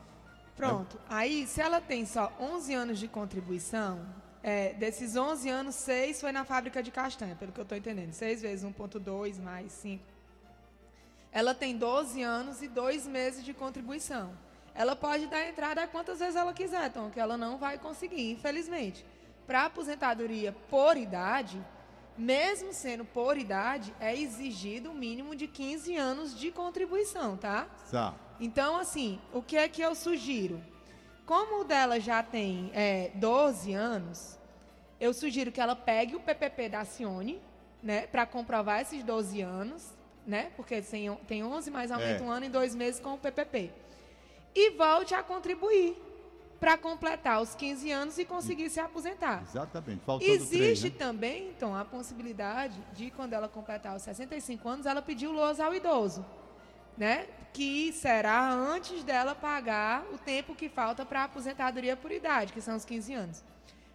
Pronto. 0.57 0.97
Aí, 1.09 1.49
se 1.49 1.61
ela 1.61 1.81
tem 1.81 2.07
só 2.07 2.33
11 2.40 2.75
anos 2.75 2.99
de 3.00 3.09
contribuição, 3.09 4.07
é, 4.40 4.73
desses 4.75 5.17
11 5.17 5.49
anos, 5.49 5.75
6 5.75 6.21
foi 6.21 6.31
na 6.31 6.45
fábrica 6.45 6.81
de 6.81 6.93
castanha, 6.93 7.35
pelo 7.35 7.50
que 7.50 7.59
eu 7.59 7.64
estou 7.64 7.76
entendendo. 7.76 8.12
6 8.12 8.43
vezes 8.43 8.64
1,2 8.64 9.43
mais 9.43 9.73
5. 9.73 10.18
Ela 11.33 11.55
tem 11.55 11.77
12 11.77 12.23
anos 12.23 12.63
e 12.63 12.69
2 12.69 13.07
meses 13.07 13.45
de 13.45 13.53
contribuição. 13.53 14.33
Ela 14.75 14.95
pode 14.95 15.27
dar 15.27 15.49
entrada 15.49 15.87
quantas 15.87 16.21
vezes 16.21 16.37
ela 16.37 16.53
quiser, 16.53 16.93
Tom, 16.93 17.11
que 17.11 17.19
ela 17.19 17.37
não 17.37 17.59
vai 17.59 17.79
conseguir, 17.79 18.31
infelizmente. 18.31 19.05
Para 19.47 19.65
aposentadoria 19.65 20.55
por 20.71 20.97
idade, 20.97 21.61
mesmo 22.17 22.73
sendo 22.73 23.05
por 23.05 23.37
idade, 23.37 23.95
é 24.01 24.17
exigido 24.17 24.91
o 24.91 24.95
mínimo 24.95 25.35
de 25.35 25.49
15 25.49 25.97
anos 25.97 26.39
de 26.39 26.51
contribuição, 26.51 27.37
tá? 27.37 27.67
Tá. 27.91 28.15
Então, 28.41 28.77
assim, 28.77 29.19
o 29.33 29.43
que 29.43 29.57
é 29.57 29.69
que 29.69 29.83
eu 29.83 29.95
sugiro? 29.95 30.63
Como 31.27 31.61
o 31.61 31.65
dela 31.65 31.99
já 31.99 32.23
tem 32.23 32.71
é, 32.73 33.11
12 33.15 33.73
anos, 33.73 34.39
eu 35.01 35.13
sugiro 35.13 35.53
que 35.53 35.61
ela 35.61 35.77
pegue 35.77 36.17
o 36.17 36.21
PPP 36.21 36.69
da 36.69 36.85
Cione, 36.85 37.41
né, 37.83 38.07
para 38.07 38.27
comprovar 38.27 38.81
esses 38.81 39.03
12 39.05 39.41
anos, 39.41 39.93
né, 40.29 40.53
porque 40.55 40.83
tem, 40.83 41.13
tem 41.27 41.43
11 41.43 41.71
mais 41.71 41.91
aumenta 41.91 42.23
É. 42.23 42.27
um 42.27 42.31
ano 42.31 42.45
e 42.45 42.49
dois 42.51 42.75
meses 42.75 43.01
com 43.01 43.15
o 43.15 43.19
PPP. 43.19 43.73
E 44.55 44.71
volte 44.73 45.15
a 45.15 45.23
contribuir 45.23 45.97
para 46.61 46.77
completar 46.77 47.41
os 47.41 47.55
15 47.55 47.91
anos 47.91 48.19
e 48.19 48.27
conseguir 48.27 48.69
se 48.69 48.79
aposentar. 48.79 49.43
Exatamente. 49.49 50.03
Faltando 50.05 50.31
Existe 50.31 50.59
três, 50.59 50.83
né? 50.85 50.91
também, 50.99 51.49
então, 51.49 51.75
a 51.75 51.83
possibilidade 51.85 52.79
de, 52.93 53.11
quando 53.11 53.33
ela 53.33 53.49
completar 53.49 53.97
os 53.97 54.03
65 54.03 54.69
anos, 54.69 54.85
ela 54.85 55.01
pedir 55.01 55.29
o 55.29 55.33
lousa 55.33 55.65
ao 55.65 55.75
idoso, 55.75 56.27
né? 56.97 57.27
Que 57.55 57.91
será 57.93 58.53
antes 58.53 59.03
dela 59.05 59.35
pagar 59.35 60.05
o 60.13 60.19
tempo 60.19 60.55
que 60.55 60.69
falta 60.69 61.07
para 61.07 61.23
a 61.23 61.25
aposentadoria 61.25 61.97
por 61.97 62.11
idade, 62.13 62.53
que 62.53 62.61
são 62.61 62.77
os 62.77 62.85
15 62.85 63.15
anos. 63.15 63.43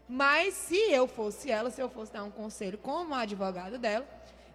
Mas 0.10 0.54
se 0.56 0.78
eu 0.92 1.08
fosse 1.08 1.52
ela, 1.52 1.70
se 1.70 1.80
eu 1.82 1.90
fosse 1.90 2.12
dar 2.12 2.24
um 2.24 2.32
conselho 2.32 2.78
como 2.78 3.14
advogada 3.14 3.78
dela, 3.78 4.08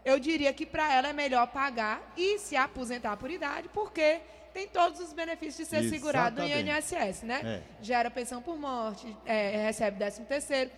eu 0.09 0.19
diria 0.19 0.53
que 0.53 0.65
para 0.65 0.93
ela 0.93 1.09
é 1.09 1.13
melhor 1.13 1.47
pagar 1.49 2.13
e 2.17 2.39
se 2.39 2.57
aposentar 2.57 3.17
por 3.17 3.31
idade, 3.31 3.69
porque 3.69 4.21
tem 4.55 4.67
todos 4.67 5.01
os 5.01 5.13
benefícios 5.13 5.69
de 5.69 5.77
ser 5.77 5.89
segurado 5.89 6.41
no 6.41 6.49
Exatamente. 6.49 6.79
INSS, 6.79 7.23
né? 7.23 7.41
É. 7.45 7.63
Gera 7.83 8.11
pensão 8.11 8.41
por 8.41 8.59
morte, 8.59 9.15
é, 9.27 9.65
recebe 9.67 9.99
13 9.99 10.23
terceiro, 10.23 10.71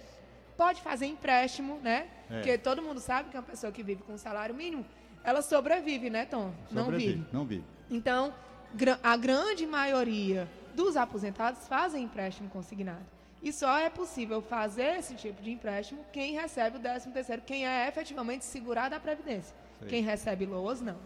pode 0.57 0.83
fazer 0.83 1.07
empréstimo, 1.07 1.79
né? 1.81 2.09
É. 2.29 2.35
Porque 2.35 2.59
todo 2.59 2.83
mundo 2.83 2.99
sabe 3.01 3.31
que 3.31 3.37
uma 3.37 3.43
pessoa 3.43 3.73
que 3.73 3.83
vive 3.83 4.03
com 4.03 4.19
salário 4.19 4.55
mínimo, 4.55 4.85
ela 5.23 5.43
sobrevive, 5.43 6.11
né, 6.11 6.27
Tom? 6.27 6.53
Não 6.71 6.85
Sobrevive, 6.85 7.13
vive. 7.13 7.27
Não 7.33 7.45
vive. 7.45 7.65
Então, 7.89 8.35
a 9.03 9.17
grande 9.17 9.67
maioria 9.67 10.49
dos 10.75 10.97
aposentados 10.97 11.69
fazem 11.69 12.05
empréstimo 12.05 12.49
consignado. 12.51 13.20
E 13.43 13.53
só 13.53 13.79
é 13.79 13.89
possível 13.89 14.43
fazer 14.43 14.99
esse 14.99 15.15
tipo 15.15 15.43
de 15.43 15.51
empréstimo 15.51 16.05
quem 16.13 16.35
recebe 16.35 16.77
o 16.77 16.81
13 16.81 17.11
terceiro, 17.11 17.43
quem 17.43 17.67
é 17.67 17.89
efetivamente 17.89 18.45
segurado 18.45 18.95
à 18.95 19.01
Previdência. 19.01 19.55
Sei. 19.79 19.89
Quem 19.89 20.03
recebe 20.03 20.45
LOAS, 20.45 20.81
não. 20.81 20.97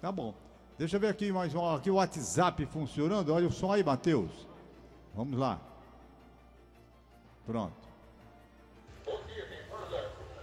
Tá 0.00 0.12
bom. 0.12 0.34
Deixa 0.78 0.96
eu 0.96 1.00
ver 1.00 1.08
aqui 1.08 1.32
mais 1.32 1.54
um. 1.54 1.74
Aqui 1.74 1.90
o 1.90 1.94
WhatsApp 1.94 2.64
funcionando. 2.66 3.32
Olha 3.32 3.46
o 3.46 3.52
som 3.52 3.72
aí, 3.72 3.82
Matheus. 3.82 4.46
Vamos 5.14 5.38
lá. 5.38 5.60
Pronto. 7.44 7.82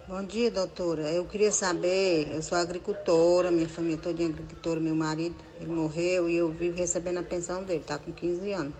Bom 0.08 0.24
dia, 0.24 0.50
doutora. 0.50 1.04
Eu 1.12 1.26
queria 1.26 1.52
saber, 1.52 2.34
eu 2.34 2.42
sou 2.42 2.58
agricultora, 2.58 3.52
minha 3.52 3.70
família 3.70 3.98
toda 3.98 4.24
é 4.24 4.26
agricultora, 4.26 4.80
meu 4.80 4.96
marido, 4.96 5.36
ele 5.62 5.72
morreu 5.72 6.28
e 6.28 6.36
eu 6.36 6.50
vivo 6.50 6.76
recebendo 6.76 7.20
a 7.20 7.24
pensão 7.24 7.64
dele, 7.64 7.84
tá 7.86 8.00
com 8.00 8.12
15 8.12 8.52
anos. 8.52 8.74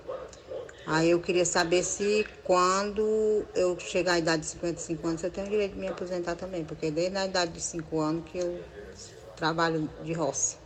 Aí 0.92 1.12
eu 1.12 1.22
queria 1.22 1.46
saber 1.46 1.84
se 1.84 2.26
quando 2.44 3.46
eu 3.54 3.80
chegar 3.80 4.14
à 4.14 4.18
idade 4.18 4.42
de 4.42 4.48
55 4.48 5.08
anos, 5.08 5.24
eu 5.24 5.30
tenho 5.30 5.48
direito 5.48 5.74
de 5.74 5.80
me 5.80 5.88
aposentar 5.88 6.36
também, 6.36 6.66
porque 6.66 6.90
desde 6.90 7.16
a 7.16 7.28
idade 7.28 7.52
de 7.52 7.62
5 7.62 8.00
anos 8.00 8.24
que 8.28 8.40
eu 8.40 8.60
trabalho 9.36 9.88
de 10.04 10.14
roça. 10.14 10.58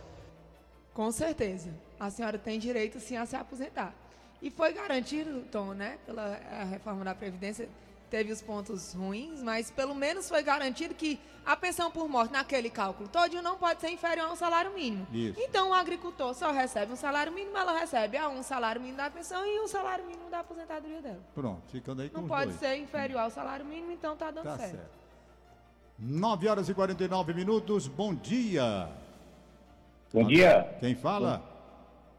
Com 0.94 1.12
certeza. 1.12 1.68
A 2.00 2.08
senhora 2.08 2.38
tem 2.38 2.58
direito 2.58 2.98
sim 3.00 3.18
a 3.18 3.26
se 3.26 3.36
aposentar. 3.36 3.94
E 4.40 4.50
foi 4.50 4.72
garantido, 4.72 5.42
Tom, 5.52 5.74
né? 5.74 5.98
Pela 6.06 6.40
a 6.50 6.64
reforma 6.64 7.04
da 7.04 7.14
Previdência, 7.14 7.68
teve 8.14 8.30
os 8.30 8.40
pontos 8.40 8.94
ruins, 8.94 9.42
mas 9.42 9.72
pelo 9.72 9.92
menos 9.92 10.28
foi 10.28 10.40
garantido 10.40 10.94
que 10.94 11.18
a 11.44 11.56
pensão 11.56 11.90
por 11.90 12.08
morte 12.08 12.32
naquele 12.32 12.70
cálculo 12.70 13.08
todo 13.08 13.42
não 13.42 13.56
pode 13.58 13.80
ser 13.80 13.90
inferior 13.90 14.28
ao 14.28 14.36
salário 14.36 14.72
mínimo. 14.72 15.04
Isso. 15.12 15.40
Então 15.40 15.70
o 15.70 15.74
agricultor 15.74 16.32
só 16.32 16.52
recebe 16.52 16.92
um 16.92 16.96
salário 16.96 17.32
mínimo, 17.32 17.56
ela 17.58 17.76
recebe 17.76 18.16
a 18.16 18.28
um 18.28 18.40
salário 18.40 18.80
mínimo 18.80 18.98
da 18.98 19.10
pensão 19.10 19.44
e 19.44 19.58
um 19.58 19.66
salário 19.66 20.06
mínimo 20.06 20.30
da 20.30 20.38
aposentadoria 20.40 21.02
dela. 21.02 21.18
Pronto. 21.34 21.62
Ficando 21.72 22.02
aí 22.02 22.08
com 22.08 22.18
Não 22.18 22.24
os 22.24 22.28
pode 22.28 22.50
dois. 22.50 22.60
ser 22.60 22.76
inferior 22.76 23.18
ao 23.18 23.30
salário 23.30 23.66
mínimo, 23.66 23.90
então 23.90 24.16
tá 24.16 24.30
dando 24.30 24.44
Tá 24.44 24.58
certo. 24.58 24.76
certo. 24.76 24.90
9 25.98 26.48
horas 26.48 26.68
e 26.68 26.74
49 26.74 27.34
minutos. 27.34 27.88
Bom 27.88 28.14
dia. 28.14 28.88
Bom 30.12 30.24
dia. 30.24 30.72
Quem 30.78 30.94
fala? 30.94 31.42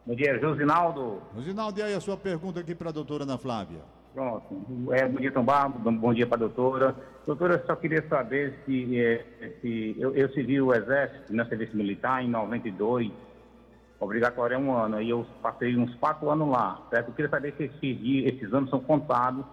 Bom 0.05 0.13
dia, 0.13 0.37
Josinaldo. 0.39 1.21
Rosinaldo, 1.33 1.79
e 1.79 1.83
aí 1.83 1.93
a 1.93 2.01
sua 2.01 2.17
pergunta 2.17 2.59
aqui 2.59 2.75
para 2.75 2.89
a 2.89 2.91
doutora 2.91 3.23
Ana 3.23 3.37
Flávia. 3.37 3.94
Pronto. 4.15 4.93
É, 4.93 5.05
bom 5.09 5.19
dia, 5.19 5.29
Tom 5.29 5.43
Barro. 5.43 5.77
Bom 5.91 6.13
dia 6.13 6.25
para 6.25 6.37
a 6.37 6.39
doutora. 6.39 6.95
Doutora, 7.25 7.61
só 7.67 7.75
queria 7.75 8.01
saber 8.07 8.57
se, 8.65 8.97
é, 8.97 9.25
se 9.59 9.93
eu, 9.99 10.15
eu 10.15 10.31
servi 10.31 10.61
o 10.61 10.73
Exército 10.73 11.35
na 11.35 11.45
Serviço 11.45 11.75
Militar 11.75 12.23
em 12.23 12.29
92, 12.29 13.11
obrigatório 13.99 14.55
é 14.55 14.57
um 14.57 14.73
ano, 14.73 15.01
e 15.01 15.09
eu 15.09 15.27
passei 15.41 15.75
uns 15.75 15.93
quatro 15.95 16.29
anos 16.29 16.47
lá, 16.47 16.81
certo? 16.89 17.09
Eu 17.09 17.13
queria 17.13 17.29
saber 17.29 17.53
se 17.57 17.65
esses, 17.65 18.33
esses 18.33 18.53
anos 18.53 18.69
são 18.69 18.79
contados 18.79 19.43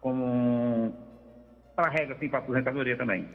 como 0.00 0.94
para 1.74 1.88
a 1.88 1.90
regra, 1.90 2.14
assim, 2.14 2.28
para 2.28 2.38
a 2.38 2.42
aposentadoria 2.42 2.96
também. 2.96 3.28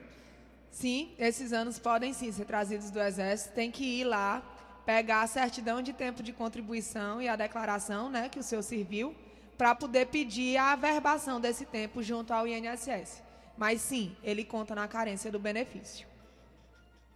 Sim, 0.72 1.12
esses 1.20 1.52
anos 1.52 1.78
podem 1.80 2.14
sim 2.14 2.32
ser 2.32 2.46
trazidos 2.46 2.90
do 2.90 3.02
Exército, 3.02 3.54
tem 3.54 3.70
que 3.70 3.84
ir 3.84 4.06
lá, 4.06 4.42
pegar 4.86 5.24
a 5.24 5.28
certidão 5.28 5.82
de 5.82 5.92
tempo 5.92 6.24
de 6.24 6.32
contribuição 6.32 7.22
e 7.22 7.28
a 7.28 7.36
declaração 7.36 8.10
né, 8.10 8.30
que 8.30 8.40
o 8.40 8.44
senhor 8.44 8.62
serviu, 8.62 9.14
para 9.58 9.74
poder 9.74 10.08
pedir 10.08 10.58
a 10.58 10.74
averbação 10.74 11.40
desse 11.40 11.66
tempo 11.66 12.04
junto 12.04 12.34
ao 12.34 12.48
INSS. 12.48 13.24
Mas 13.58 13.82
sim, 13.82 14.16
ele 14.24 14.44
conta 14.44 14.76
na 14.76 14.88
carência 14.88 15.32
do 15.32 15.40
benefício. 15.40 16.08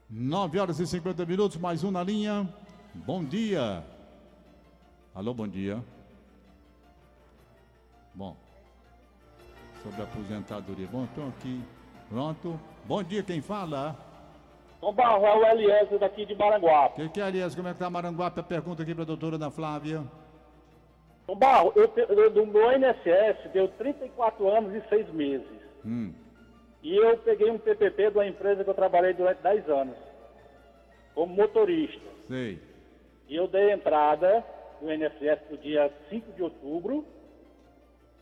9 0.10 0.58
horas 0.58 0.80
e 0.80 0.88
50 0.88 1.26
minutos, 1.26 1.58
mais 1.58 1.84
um 1.84 1.92
na 1.92 2.02
linha. 2.02 2.48
Bom 2.94 3.24
dia. 3.24 3.84
Alô, 5.14 5.34
bom 5.34 5.48
dia. 5.48 5.84
Bom, 8.16 8.36
sobre 9.84 10.02
a 10.02 10.06
aposentadoria. 10.06 10.88
Bom, 10.88 11.04
estou 11.04 11.28
aqui. 11.28 11.62
Pronto. 12.10 12.60
Bom 12.86 13.04
dia, 13.04 13.22
quem 13.22 13.42
fala? 13.42 13.96
Barro, 14.96 15.26
é 15.26 15.36
o 15.36 15.46
Eliezer 15.46 16.00
daqui 16.00 16.26
de 16.26 16.36
Maranguape. 16.36 17.02
O 17.02 17.06
que, 17.06 17.14
que 17.14 17.22
é, 17.22 17.28
Elias? 17.28 17.54
Como 17.54 17.68
é 17.68 17.74
que 17.74 17.80
tá 17.80 17.90
Maranguape? 17.90 18.40
A 18.40 18.44
pergunta 18.44 18.82
aqui 18.82 18.96
para 18.96 19.04
a 19.04 19.08
doutora 19.08 19.36
Ana 19.36 19.52
Flávia. 19.52 20.04
Tom 21.30 21.36
Barro, 21.36 21.72
eu, 21.76 21.94
eu, 21.96 22.32
do 22.32 22.44
meu 22.44 22.72
INSS 22.72 23.52
deu 23.54 23.68
34 23.68 24.50
anos 24.50 24.74
e 24.74 24.90
6 24.90 25.12
meses. 25.14 25.48
Hum. 25.86 26.12
E 26.82 26.96
eu 26.98 27.16
peguei 27.20 27.52
um 27.52 27.60
PPP 27.60 28.10
de 28.10 28.18
uma 28.18 28.26
empresa 28.26 28.64
que 28.64 28.70
eu 28.72 28.74
trabalhei 28.74 29.14
durante 29.14 29.40
10 29.44 29.70
anos, 29.70 29.96
como 31.14 31.36
motorista. 31.36 32.02
Sei. 32.28 32.60
E 33.28 33.36
eu 33.36 33.48
dei 33.48 33.72
entrada 33.72 34.44
no 34.82 34.92
INSS 34.92 35.40
no 35.52 35.58
dia 35.60 35.94
5 36.10 36.32
de 36.32 36.42
outubro. 36.42 37.06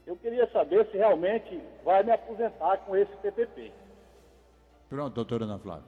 Eu 0.06 0.18
queria 0.18 0.52
saber 0.52 0.86
se 0.88 0.98
realmente 0.98 1.62
vai 1.86 2.04
me 2.04 2.12
aposentar 2.12 2.80
com 2.80 2.94
esse 2.94 3.16
PPP. 3.22 3.72
Pronto, 4.90 5.14
doutora 5.14 5.46
Ana 5.46 5.60
Flávia. 5.60 5.88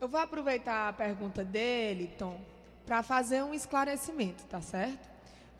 Eu 0.00 0.06
vou 0.06 0.20
aproveitar 0.20 0.90
a 0.90 0.92
pergunta 0.92 1.44
dele, 1.44 2.08
Tom, 2.16 2.38
para 2.86 3.02
fazer 3.02 3.42
um 3.42 3.52
esclarecimento, 3.52 4.44
tá 4.44 4.60
certo? 4.60 5.15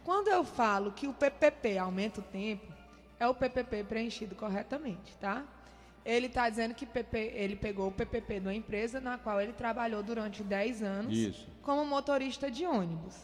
Quando 0.06 0.28
eu 0.28 0.44
falo 0.44 0.92
que 0.92 1.08
o 1.08 1.12
PPP 1.12 1.78
aumenta 1.78 2.20
o 2.20 2.22
tempo, 2.22 2.72
é 3.18 3.26
o 3.26 3.34
PPP 3.34 3.82
preenchido 3.82 4.36
corretamente, 4.36 5.12
tá? 5.20 5.44
Ele 6.04 6.26
está 6.28 6.48
dizendo 6.48 6.76
que 6.76 6.86
PP, 6.86 7.32
ele 7.34 7.56
pegou 7.56 7.88
o 7.88 7.90
PPP 7.90 8.38
de 8.38 8.46
uma 8.46 8.54
empresa 8.54 9.00
na 9.00 9.18
qual 9.18 9.40
ele 9.40 9.52
trabalhou 9.52 10.04
durante 10.04 10.44
10 10.44 10.82
anos 10.84 11.12
Isso. 11.12 11.48
como 11.60 11.84
motorista 11.84 12.48
de 12.48 12.64
ônibus. 12.64 13.16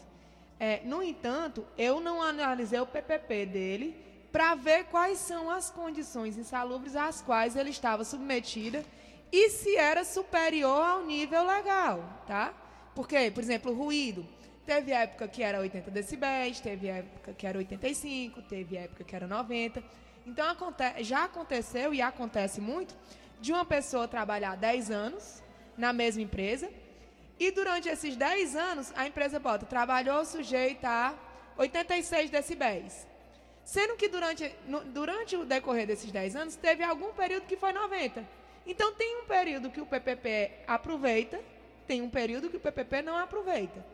É, 0.59 0.81
no 0.83 1.01
entanto, 1.01 1.65
eu 1.77 2.01
não 2.01 2.21
analisei 2.21 2.81
o 2.81 2.85
PPP 2.85 3.45
dele 3.45 3.95
para 4.29 4.53
ver 4.53 4.83
quais 4.87 5.19
são 5.19 5.49
as 5.49 5.69
condições 5.69 6.37
insalubres 6.37 6.97
às 6.97 7.21
quais 7.21 7.55
ele 7.55 7.69
estava 7.69 8.03
submetido 8.03 8.83
e 9.31 9.49
se 9.51 9.77
era 9.77 10.03
superior 10.03 10.83
ao 10.83 11.05
nível 11.05 11.47
legal, 11.47 12.03
tá? 12.27 12.53
Porque, 12.93 13.31
por 13.31 13.41
exemplo, 13.41 13.73
ruído. 13.73 14.27
Teve 14.65 14.91
época 14.93 15.27
que 15.27 15.43
era 15.43 15.59
80 15.59 15.91
decibéis, 15.91 16.59
teve 16.59 16.87
época 16.87 17.33
que 17.33 17.45
era 17.45 17.57
85, 17.57 18.41
teve 18.43 18.77
época 18.77 19.03
que 19.03 19.15
era 19.15 19.27
90. 19.27 19.83
Então 20.25 20.45
já 20.99 21.25
aconteceu 21.25 21.93
e 21.93 22.01
acontece 22.01 22.61
muito 22.61 22.95
de 23.41 23.51
uma 23.51 23.65
pessoa 23.65 24.07
trabalhar 24.07 24.55
10 24.55 24.89
anos 24.89 25.43
na 25.77 25.91
mesma 25.91 26.21
empresa 26.21 26.69
e 27.37 27.51
durante 27.51 27.89
esses 27.89 28.15
10 28.15 28.55
anos 28.55 28.93
a 28.95 29.05
empresa 29.05 29.37
bota 29.37 29.65
trabalhou 29.65 30.23
sujeita 30.23 30.87
a 30.87 31.13
86 31.57 32.29
decibéis. 32.29 33.05
Sendo 33.65 33.95
que 33.95 34.07
durante, 34.07 34.53
no, 34.65 34.83
durante 34.85 35.35
o 35.35 35.45
decorrer 35.45 35.87
desses 35.87 36.09
10 36.09 36.35
anos 36.35 36.55
teve 36.55 36.83
algum 36.83 37.13
período 37.13 37.45
que 37.45 37.57
foi 37.57 37.73
90. 37.73 38.25
Então 38.65 38.93
tem 38.93 39.21
um 39.21 39.25
período 39.25 39.69
que 39.69 39.81
o 39.81 39.85
PPP 39.85 40.51
aproveita, 40.65 41.39
tem 41.85 42.01
um 42.01 42.09
período 42.09 42.49
que 42.49 42.57
o 42.57 42.61
PPP 42.61 43.01
não 43.01 43.17
aproveita. 43.17 43.92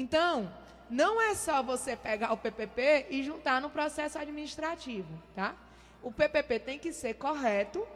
Então, 0.00 0.50
não 0.88 1.20
é 1.20 1.34
só 1.34 1.62
você 1.62 1.94
pegar 1.94 2.32
o 2.32 2.36
PPP 2.38 3.08
e 3.10 3.22
juntar 3.22 3.60
no 3.60 3.68
processo 3.68 4.18
administrativo, 4.18 5.06
tá? 5.34 5.54
O 6.02 6.10
PPP 6.10 6.58
tem 6.58 6.78
que 6.78 6.90
ser 6.90 7.14
correto, 7.14 7.86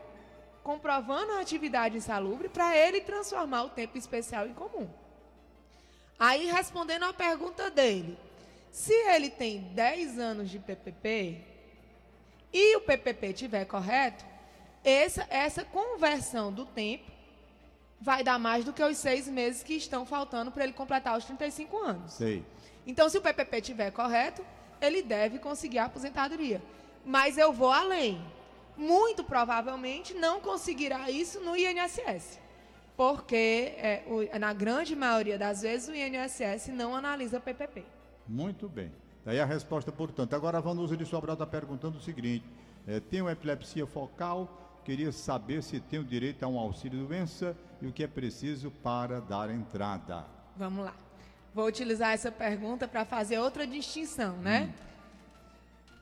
comprovando 0.63 1.33
a 1.33 1.41
atividade 1.41 1.97
insalubre 1.97 2.51
para 2.51 2.77
ele 2.77 3.01
transformar 3.01 3.63
o 3.63 3.71
tempo 3.71 3.97
especial 3.97 4.47
em 4.47 4.53
comum. 4.53 4.87
Aí, 6.19 6.45
respondendo 6.45 7.05
à 7.05 7.13
pergunta 7.15 7.71
dele, 7.71 8.19
se 8.71 8.93
ele 8.93 9.31
tem 9.31 9.61
10 9.73 10.19
anos 10.19 10.51
de 10.51 10.59
PPP 10.59 11.41
e 12.53 12.77
o 12.77 12.83
PPP 12.83 13.29
estiver 13.29 13.65
correto, 13.65 14.27
essa, 14.85 15.27
essa 15.31 15.65
conversão 15.65 16.53
do 16.53 16.67
tempo 16.67 17.11
vai 18.05 18.23
dar 18.23 18.39
mais 18.39 18.67
do 18.67 18.73
que 18.73 18.83
os 18.83 18.99
seis 18.99 19.27
meses 19.27 19.63
que 19.63 19.73
estão 19.73 20.05
faltando 20.05 20.51
para 20.51 20.63
ele 20.63 20.75
completar 20.75 21.17
os 21.17 21.25
35 21.25 21.79
anos. 21.79 22.13
Sei. 22.13 22.45
Então, 22.87 23.09
se 23.09 23.17
o 23.17 23.23
PPP 23.23 23.57
estiver 23.57 23.91
correto, 23.93 24.45
ele 24.79 25.03
deve 25.03 25.39
conseguir 25.39 25.79
a 25.79 25.87
aposentadoria. 25.87 26.61
Mas 27.03 27.39
eu 27.39 27.51
vou 27.51 27.73
além. 27.73 28.21
Muito 28.77 29.25
provavelmente 29.25 30.13
não 30.13 30.39
conseguirá 30.39 31.11
isso 31.11 31.41
no 31.41 31.57
INSS. 31.57 32.39
Porque, 32.95 33.73
é, 33.79 34.03
o, 34.07 34.39
na 34.39 34.53
grande 34.53 34.95
maioria 34.95 35.39
das 35.39 35.63
vezes, 35.63 35.89
o 35.89 35.95
INSS 35.95 36.69
não 36.75 36.95
analisa 36.95 37.41
PPP. 37.41 37.87
Muito 38.29 38.69
bem. 38.69 38.93
Daí 39.25 39.41
a 39.41 39.47
resposta, 39.47 39.91
portanto. 39.91 40.35
Agora 40.35 40.59
a 40.59 40.61
Vanusa 40.61 40.95
de 40.95 41.07
Sobral 41.07 41.33
está 41.33 41.47
perguntando 41.47 41.97
o 41.97 42.01
seguinte: 42.03 42.45
é, 42.87 43.01
tenho 43.01 43.31
epilepsia 43.31 43.87
focal, 43.87 44.81
queria 44.85 45.11
saber 45.11 45.63
se 45.63 45.81
tenho 45.81 46.05
direito 46.05 46.43
a 46.43 46.49
um 46.49 46.59
auxílio 46.59 47.07
doença 47.07 47.57
e 47.85 47.87
o 47.87 47.93
que 47.93 48.03
é 48.03 48.09
preciso 48.09 48.71
para 48.71 49.21
dar 49.21 49.51
entrada. 49.51 50.25
Vamos 50.57 50.85
lá. 50.85 50.95
Vou 51.55 51.67
utilizar 51.67 52.13
essa 52.13 52.33
pergunta 52.33 52.89
para 52.89 53.05
fazer 53.05 53.39
outra 53.39 53.67
distinção, 53.67 54.37
né? 54.39 54.73
Hum. 54.73 54.85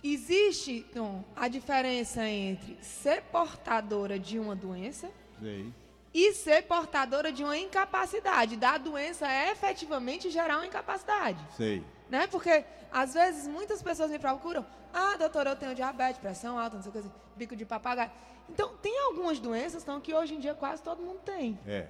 Existe, 0.05 0.87
Tom, 0.92 1.25
a 1.37 1.47
diferença 1.49 2.27
entre 2.29 2.77
ser 2.83 3.23
portadora 3.23 4.18
de 4.18 4.38
uma 4.38 4.57
doença 4.57 5.11
Sei. 5.42 5.73
E 6.14 6.33
ser 6.33 6.64
portadora 6.64 7.33
de 7.33 7.42
uma 7.42 7.57
incapacidade. 7.57 8.57
Da 8.57 8.77
doença 8.77 9.27
é 9.27 9.51
efetivamente 9.51 10.31
gerar 10.31 10.57
uma 10.57 10.66
incapacidade. 10.66 11.38
Sei. 11.57 11.83
Né? 12.11 12.27
Porque, 12.27 12.64
às 12.90 13.14
vezes, 13.14 13.48
muitas 13.48 13.83
pessoas 13.83 14.11
me 14.11 14.18
procuram. 14.18 14.66
Ah, 14.92 15.16
doutora, 15.16 15.51
eu 15.51 15.57
tenho 15.57 15.75
diabetes, 15.75 16.20
pressão 16.20 16.59
alta, 16.59 16.77
não 16.77 16.83
sei 16.83 16.90
o 16.90 16.92
que, 16.92 16.98
assim, 16.98 17.12
bico 17.35 17.57
de 17.57 17.64
papagaio. 17.64 18.11
Então, 18.48 18.77
tem 18.77 18.98
algumas 19.01 19.38
doenças 19.38 19.83
então, 19.83 20.01
que 20.01 20.12
hoje 20.12 20.35
em 20.35 20.38
dia 20.38 20.55
quase 20.55 20.83
todo 20.83 21.01
mundo 21.01 21.20
tem. 21.25 21.59
É. 21.66 21.87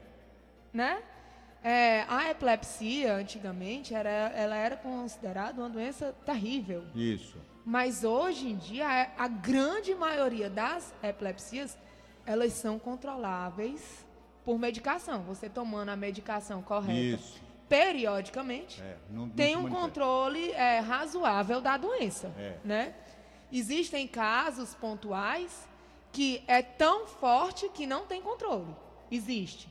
Né? 0.72 1.02
É, 1.64 2.04
a 2.08 2.30
epilepsia, 2.30 3.14
antigamente, 3.14 3.94
era, 3.94 4.11
ela 4.11 4.56
era 4.56 4.76
considerada 4.76 5.61
uma 5.61 5.68
doença 5.68 6.14
terrível. 6.24 6.85
Isso. 6.94 7.37
Mas 7.64 8.02
hoje 8.02 8.48
em 8.48 8.56
dia, 8.56 9.12
a 9.16 9.28
grande 9.28 9.94
maioria 9.94 10.50
das 10.50 10.92
epilepsias, 11.02 11.78
elas 12.26 12.52
são 12.52 12.78
controláveis 12.78 14.01
por 14.44 14.59
medicação. 14.59 15.22
Você 15.22 15.48
tomando 15.48 15.90
a 15.90 15.96
medicação 15.96 16.62
correta. 16.62 16.98
Isso. 17.20 17.40
Periodicamente, 17.68 18.83
É, 18.83 18.96
não- 19.09 19.22
não 19.26 19.31
tem 19.31 19.57
um 19.57 19.68
controle 19.68 20.50
é, 20.52 20.78
razoável 20.81 21.61
da 21.61 21.76
doença. 21.76 22.31
É. 22.38 22.57
Né? 22.64 22.94
Existem 23.50 24.07
casos 24.07 24.74
pontuais 24.74 25.66
que 26.12 26.42
é 26.46 26.61
tão 26.62 27.07
forte 27.07 27.68
que 27.70 27.87
não 27.87 28.07
tem 28.07 28.20
controle. 28.20 28.74
Existe. 29.11 29.68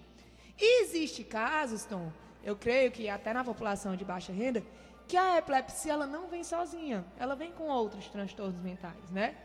E 0.59 0.83
existe 0.83 1.23
casos, 1.23 1.85
Tom, 1.85 2.11
eu 2.43 2.55
creio 2.55 2.91
que 2.91 3.07
até 3.09 3.33
na 3.33 3.43
população 3.43 3.95
de 3.95 4.03
baixa 4.03 4.31
renda, 4.33 4.63
que 5.07 5.15
a 5.17 5.37
epilepsia 5.37 5.93
ela 5.93 6.07
não 6.07 6.27
vem 6.27 6.43
sozinha, 6.43 7.05
ela 7.19 7.35
vem 7.35 7.51
com 7.51 7.67
outros 7.67 8.07
transtornos 8.07 8.59
mentais, 8.61 9.09
né? 9.11 9.35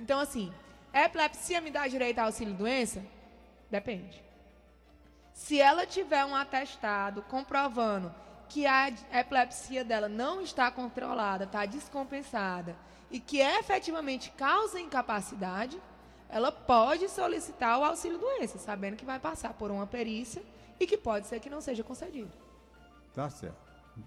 Então, 0.00 0.18
assim, 0.20 0.52
epilepsia 0.92 1.60
me 1.60 1.70
dá 1.70 1.86
direito 1.86 2.18
a 2.18 2.24
auxílio 2.24 2.52
doença? 2.54 3.02
Depende. 3.70 4.22
Se 5.32 5.60
ela 5.60 5.86
tiver 5.86 6.24
um 6.24 6.34
atestado 6.34 7.22
comprovando 7.22 8.12
que 8.48 8.66
a 8.66 8.88
epilepsia 9.12 9.84
dela 9.84 10.08
não 10.08 10.40
está 10.40 10.70
controlada, 10.70 11.44
está 11.44 11.64
descompensada 11.64 12.76
e 13.10 13.18
que 13.18 13.38
efetivamente 13.38 14.30
causa 14.32 14.80
incapacidade, 14.80 15.80
ela 16.28 16.52
pode 16.52 17.08
solicitar 17.08 17.78
o 17.78 17.84
auxílio 17.84 18.18
doença, 18.18 18.58
sabendo 18.58 18.96
que 18.96 19.04
vai 19.04 19.18
passar 19.18 19.52
por 19.54 19.70
uma 19.70 19.86
perícia 19.86 20.42
e 20.78 20.86
que 20.86 20.96
pode 20.96 21.26
ser 21.26 21.40
que 21.40 21.50
não 21.50 21.60
seja 21.60 21.82
concedido. 21.82 22.30
Tá 23.14 23.28
certo. 23.28 23.56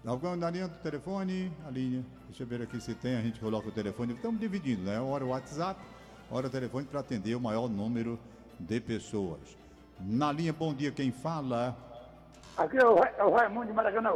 Alguém 0.04 0.36
na 0.36 0.50
linha 0.50 0.66
do 0.66 0.76
telefone? 0.78 1.52
A 1.66 1.70
linha. 1.70 2.04
Deixa 2.26 2.42
eu 2.42 2.46
ver 2.46 2.62
aqui 2.62 2.80
se 2.80 2.94
tem, 2.94 3.16
a 3.16 3.22
gente 3.22 3.38
coloca 3.38 3.68
o 3.68 3.72
telefone. 3.72 4.14
Estamos 4.14 4.40
dividindo, 4.40 4.82
né? 4.82 5.00
Hora 5.00 5.24
o 5.24 5.28
WhatsApp, 5.28 5.80
hora 6.28 6.48
o 6.48 6.50
telefone 6.50 6.86
para 6.86 7.00
atender 7.00 7.36
o 7.36 7.40
maior 7.40 7.68
número 7.68 8.18
de 8.58 8.80
pessoas. 8.80 9.56
Na 10.00 10.30
linha, 10.30 10.52
bom 10.52 10.74
dia, 10.74 10.92
quem 10.92 11.10
fala? 11.10 11.74
Aqui 12.56 12.76
é 12.78 12.86
o, 12.86 12.96
é 12.98 13.24
o 13.24 13.30
Raimundo 13.30 13.66
de 13.66 13.72
Maracanã. 13.72 14.12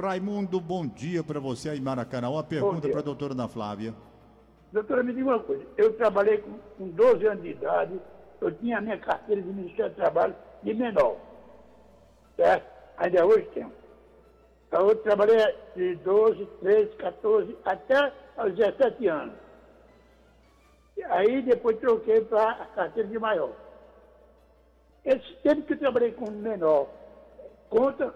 Raimundo, 0.00 0.60
bom 0.60 0.86
dia 0.86 1.22
para 1.22 1.40
você 1.40 1.70
aí, 1.70 1.80
Maracanã. 1.80 2.30
Uma 2.30 2.44
pergunta 2.44 2.88
para 2.88 3.00
a 3.00 3.02
doutora 3.02 3.32
Ana 3.32 3.48
Flávia. 3.48 3.94
Doutora, 4.72 5.02
me 5.02 5.12
diga 5.12 5.28
uma 5.28 5.40
coisa. 5.40 5.64
Eu 5.76 5.92
trabalhei 5.94 6.38
com, 6.38 6.58
com 6.78 6.88
12 6.88 7.26
anos 7.26 7.42
de 7.42 7.50
idade. 7.50 8.00
Eu 8.40 8.52
tinha 8.52 8.78
a 8.78 8.80
minha 8.80 8.98
carteira 8.98 9.40
de 9.40 9.48
Ministério 9.48 9.92
do 9.92 9.96
Trabalho 9.96 10.34
de 10.62 10.74
menor. 10.74 11.16
Certo? 12.36 12.66
Ainda 12.98 13.26
hoje 13.26 13.48
tenho. 13.54 13.72
Então, 14.68 14.88
eu 14.88 14.96
trabalhei 14.96 15.38
de 15.74 15.94
12, 15.96 16.44
13, 16.60 16.96
14, 16.96 17.56
até 17.64 18.12
aos 18.36 18.54
17 18.54 19.06
anos. 19.06 19.34
E 20.96 21.04
Aí 21.04 21.42
depois 21.42 21.78
troquei 21.78 22.20
para 22.22 22.50
a 22.50 22.66
carteira 22.66 23.08
de 23.08 23.18
maior. 23.18 23.52
Esse 25.06 25.34
tempo 25.36 25.62
que 25.62 25.74
eu 25.74 25.78
trabalhei 25.78 26.10
com 26.12 26.28
menor, 26.30 26.88
conta? 27.70 28.12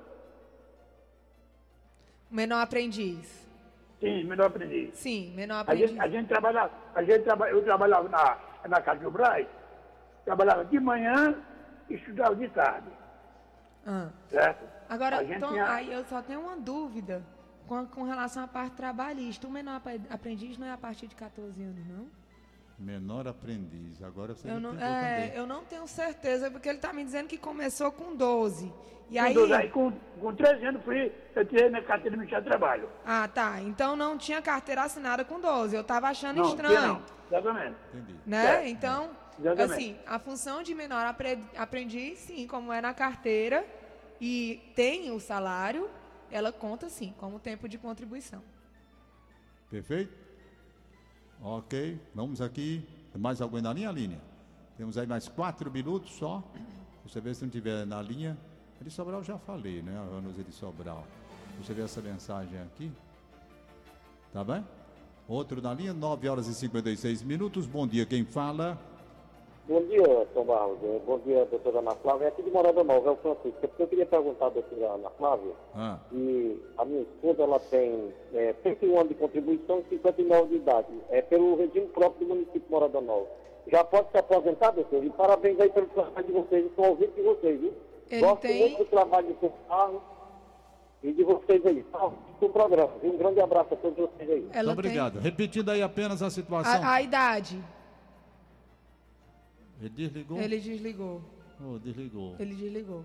Menor 2.30 2.60
aprendiz. 2.62 3.48
Sim, 4.00 4.24
menor 4.24 4.46
aprendiz. 4.46 4.94
Sim, 4.96 5.32
menor 5.34 5.56
A 5.56 5.60
aprendiz. 5.60 5.90
gente, 5.90 6.00
a 6.00 6.08
gente 6.08 6.26
trabalhava, 6.28 6.72
a 6.94 7.02
gente 7.02 7.22
traba, 7.22 7.48
eu 7.48 7.62
trabalhava 7.62 8.08
na, 8.08 8.38
na 8.68 8.80
Casa 8.82 9.00
do 9.00 9.10
Braz, 9.10 9.46
trabalhava 10.24 10.64
de 10.64 10.80
manhã 10.80 11.34
e 11.88 11.94
estudava 11.94 12.34
de 12.34 12.48
tarde, 12.48 12.88
Ah. 13.86 14.08
certo? 14.28 14.64
Agora, 14.88 15.20
a 15.20 15.38
Tom, 15.40 15.48
tinha- 15.48 15.70
aí 15.72 15.92
eu 15.92 16.04
só 16.06 16.20
tenho 16.22 16.40
uma 16.40 16.56
dúvida 16.56 17.22
com, 17.68 17.86
com 17.86 18.02
relação 18.02 18.42
à 18.42 18.48
parte 18.48 18.74
trabalhista. 18.74 19.46
O 19.46 19.50
menor 19.50 19.76
apre- 19.76 20.00
aprendiz 20.10 20.58
não 20.58 20.66
é 20.66 20.72
a 20.72 20.78
partir 20.78 21.06
de 21.06 21.14
14 21.14 21.62
anos, 21.62 21.86
não? 21.86 22.06
Menor 22.80 23.28
aprendiz. 23.28 24.02
Agora 24.02 24.34
você 24.34 24.50
Eu 24.50 24.58
não, 24.58 24.70
é, 24.80 25.26
também. 25.26 25.34
eu 25.38 25.46
não 25.46 25.62
tenho 25.64 25.86
certeza, 25.86 26.50
porque 26.50 26.66
ele 26.66 26.78
está 26.78 26.92
me 26.94 27.04
dizendo 27.04 27.28
que 27.28 27.36
começou 27.36 27.92
com 27.92 28.16
12. 28.16 28.72
E 29.10 29.18
com 29.18 29.22
aí. 29.24 29.34
12 29.34 29.52
aí 29.52 29.68
com, 29.68 29.92
com 30.18 30.34
13 30.34 30.64
anos 30.66 30.82
fui, 30.82 31.12
eu 31.36 31.44
tirei 31.46 31.68
minha 31.68 31.82
carteira 31.82 32.10
de 32.12 32.16
Ministério 32.16 32.44
do 32.44 32.48
Trabalho. 32.48 32.88
Ah, 33.04 33.28
tá. 33.28 33.60
Então 33.60 33.94
não 33.96 34.16
tinha 34.16 34.40
carteira 34.40 34.82
assinada 34.84 35.24
com 35.26 35.38
12. 35.38 35.74
Eu 35.76 35.82
estava 35.82 36.08
achando 36.08 36.38
Não, 36.38 36.48
estranho. 36.48 36.74
tinha 36.78 36.88
não, 36.88 37.02
exatamente. 37.26 37.76
Entendi. 37.92 38.14
Né? 38.24 38.64
É, 38.64 38.68
Então, 38.70 39.10
exatamente. 39.38 39.72
assim, 39.74 39.98
a 40.06 40.18
função 40.18 40.62
de 40.62 40.74
menor 40.74 41.04
apre- 41.04 41.38
aprendiz, 41.58 42.18
sim, 42.20 42.46
como 42.46 42.72
é 42.72 42.80
na 42.80 42.94
carteira 42.94 43.62
e 44.18 44.72
tem 44.74 45.10
o 45.10 45.20
salário, 45.20 45.90
ela 46.30 46.50
conta 46.50 46.88
sim 46.88 47.12
como 47.18 47.38
tempo 47.38 47.68
de 47.68 47.76
contribuição. 47.76 48.42
Perfeito? 49.68 50.19
Ok, 51.42 51.98
vamos 52.14 52.40
aqui. 52.42 52.86
Mais 53.16 53.40
alguém 53.40 53.62
na 53.62 53.72
linha, 53.72 53.90
linha? 53.90 54.20
Temos 54.76 54.98
aí 54.98 55.06
mais 55.06 55.26
quatro 55.26 55.70
minutos 55.70 56.12
só. 56.12 56.42
Eu 57.02 57.08
ver 57.22 57.34
se 57.34 57.42
não 57.42 57.50
tiver 57.50 57.86
na 57.86 58.02
linha. 58.02 58.36
Ele 58.78 58.90
Sobral 58.90 59.20
eu 59.20 59.24
já 59.24 59.38
falei, 59.38 59.80
né? 59.82 59.92
Anos 59.92 60.38
ele 60.38 60.52
Sobral. 60.52 61.06
Deixa 61.56 61.72
eu 61.72 61.76
ver 61.76 61.84
essa 61.84 62.00
mensagem 62.02 62.60
aqui. 62.60 62.92
Tá 64.32 64.44
bem? 64.44 64.64
Outro 65.26 65.62
na 65.62 65.72
linha, 65.72 65.94
9 65.94 66.28
horas 66.28 66.46
e 66.46 66.54
56 66.54 67.22
minutos. 67.22 67.66
Bom 67.66 67.86
dia, 67.86 68.04
quem 68.04 68.24
fala? 68.24 68.78
Bom 69.70 69.82
dia, 69.86 70.26
Tom 70.34 70.44
Barros. 70.46 70.78
Eh, 70.82 71.00
Bom 71.06 71.18
dia, 71.20 71.44
doutora 71.44 71.78
Ana 71.78 71.94
Flávia. 71.94 72.24
É 72.24 72.28
aqui 72.28 72.42
de 72.42 72.50
Morada 72.50 72.82
Nova, 72.82 73.08
é 73.08 73.12
o 73.12 73.16
Francisco. 73.18 73.70
Eu 73.78 73.86
queria 73.86 74.04
perguntar 74.04 74.46
à 74.46 74.48
doutora 74.48 74.86
Ana 74.94 75.10
Flávia 75.10 75.52
Ah, 75.76 75.96
que 76.10 76.60
a 76.76 76.84
minha 76.84 77.02
esposa 77.02 77.42
ela 77.44 77.60
tem 77.60 78.12
é, 78.34 78.52
31 78.64 78.96
anos 78.98 79.08
de 79.10 79.14
contribuição 79.14 79.78
e 79.78 79.84
59 79.90 80.48
de 80.48 80.56
idade. 80.56 80.88
É 81.08 81.22
pelo 81.22 81.54
regime 81.56 81.86
próprio 81.86 82.26
do 82.26 82.34
município 82.34 82.62
de 82.62 82.68
Morada 82.70 83.00
Nova. 83.00 83.26
Já 83.70 83.84
pode 83.84 84.10
se 84.10 84.18
aposentar, 84.18 84.72
doutor? 84.72 85.04
E 85.04 85.10
parabéns 85.10 85.60
aí 85.60 85.70
pelo 85.70 85.86
trabalho 85.86 86.26
de 86.26 86.32
vocês. 86.32 86.66
Estou 86.66 86.88
ouvindo 86.88 87.14
de 87.14 87.22
vocês, 87.22 87.60
viu? 87.60 87.72
Ele 88.10 88.20
Gosto 88.22 88.40
tem- 88.42 88.60
muito 88.60 88.78
do 88.78 88.84
trabalho 88.86 89.28
do 89.28 89.38
seu 89.38 89.52
carro 89.68 90.02
e 91.04 91.12
de 91.12 91.22
vocês 91.22 91.64
aí. 91.64 91.84
Tá? 91.92 92.10
Do 92.40 92.48
programa. 92.48 92.90
viu? 93.00 93.12
Um 93.12 93.16
grande 93.16 93.40
abraço 93.40 93.72
a 93.72 93.76
todos 93.76 93.96
vocês 93.96 94.28
aí. 94.28 94.40
muito 94.40 94.56
Ela 94.58 94.72
obrigado. 94.72 95.20
Repetindo 95.20 95.68
aí 95.70 95.80
apenas 95.80 96.20
a 96.22 96.26
tem 96.26 96.30
situação. 96.30 96.82
a, 96.82 96.94
a 96.94 97.02
idade. 97.02 97.62
Ele 99.80 99.88
desligou? 99.90 100.40
Ele 100.40 100.60
desligou. 100.60 101.22
Oh, 101.60 101.78
desligou. 101.78 102.36
Ele 102.38 102.54
desligou. 102.54 103.04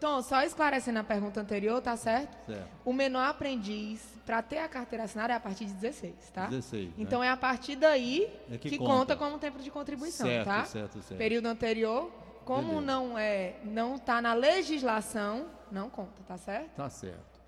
Tom, 0.00 0.22
só 0.22 0.42
esclarecendo 0.42 1.00
a 1.00 1.04
pergunta 1.04 1.38
anterior, 1.40 1.80
tá 1.82 1.94
certo? 1.94 2.34
Certo. 2.46 2.68
O 2.86 2.92
menor 2.92 3.28
aprendiz, 3.28 4.02
para 4.24 4.40
ter 4.40 4.58
a 4.58 4.68
carteira 4.68 5.04
assinada, 5.04 5.34
é 5.34 5.36
a 5.36 5.40
partir 5.40 5.66
de 5.66 5.74
16, 5.74 6.14
tá? 6.32 6.46
16, 6.46 6.86
né? 6.88 6.94
Então 6.96 7.22
é 7.22 7.28
a 7.28 7.36
partir 7.36 7.76
daí 7.76 8.30
É 8.50 8.56
que 8.56 8.70
que, 8.70 8.78
conta. 8.78 9.14
conta. 9.14 9.16
como 9.16 9.38
tempo 9.38 9.58
de 9.58 9.70
contribuição, 9.70 10.26
Certo, 10.26 10.46
tá? 10.46 10.64
certo, 10.64 11.02
certo. 11.02 11.18
Período 11.18 11.46
anterior, 11.46 12.10
como 12.46 12.68
Beleza. 12.68 12.86
não 12.86 13.18
é, 13.18 13.56
não 13.64 13.98
tá 13.98 14.22
na 14.22 14.32
legislação, 14.32 15.46
não 15.70 15.90
conta, 15.90 16.22
tá 16.26 16.38
certo? 16.38 16.70
Tá 16.74 16.88
certo. 16.88 17.42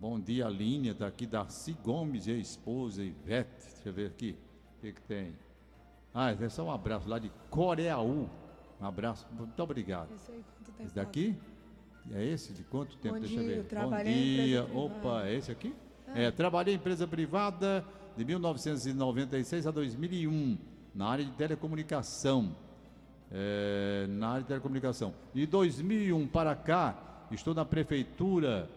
Bom 0.00 0.18
dia, 0.18 0.48
Linha, 0.48 0.92
daqui 0.92 1.24
Darcy 1.24 1.76
Gomes 1.84 2.26
e 2.26 2.32
a 2.32 2.36
esposa 2.36 3.00
Ivete. 3.04 3.64
Deixa 3.74 3.88
eu 3.88 3.92
ver 3.92 4.06
aqui. 4.08 4.36
O 4.76 4.80
que, 4.80 4.92
que 4.92 5.02
tem? 5.02 5.36
Ah, 6.14 6.30
é 6.30 6.48
só 6.48 6.64
um 6.64 6.70
abraço 6.70 7.08
lá 7.08 7.18
de 7.18 7.30
Coreaú. 7.50 8.28
Um 8.80 8.86
abraço, 8.86 9.26
muito 9.32 9.62
obrigado. 9.62 10.08
Esse 10.14 10.32
aí, 10.32 10.44
quanto 10.58 10.72
tempo 10.72 10.86
Esse 10.86 10.94
daqui? 10.94 11.36
É 12.12 12.24
esse? 12.24 12.52
De 12.52 12.64
quanto 12.64 12.96
tempo? 12.96 13.14
Bom 13.14 13.20
Deixa 13.20 13.36
eu 13.36 13.40
dia, 13.42 13.48
ver. 13.48 13.58
eu 13.58 13.62
Bom 13.62 13.68
trabalhei 13.68 14.12
em 14.12 14.44
dia. 14.44 14.64
Opa, 14.74 14.90
privada. 14.94 15.28
é 15.30 15.34
esse 15.36 15.52
aqui? 15.52 15.74
É, 16.14 16.30
trabalhei 16.30 16.74
em 16.74 16.76
empresa 16.76 17.06
privada 17.06 17.84
de 18.16 18.24
1996 18.24 19.66
a 19.66 19.70
2001, 19.70 20.58
na 20.94 21.06
área 21.06 21.24
de 21.24 21.30
telecomunicação. 21.32 22.54
É, 23.30 24.06
na 24.10 24.28
área 24.28 24.42
de 24.42 24.48
telecomunicação. 24.48 25.14
De 25.32 25.46
2001 25.46 26.26
para 26.26 26.54
cá, 26.54 27.26
estou 27.30 27.54
na 27.54 27.64
prefeitura, 27.64 28.68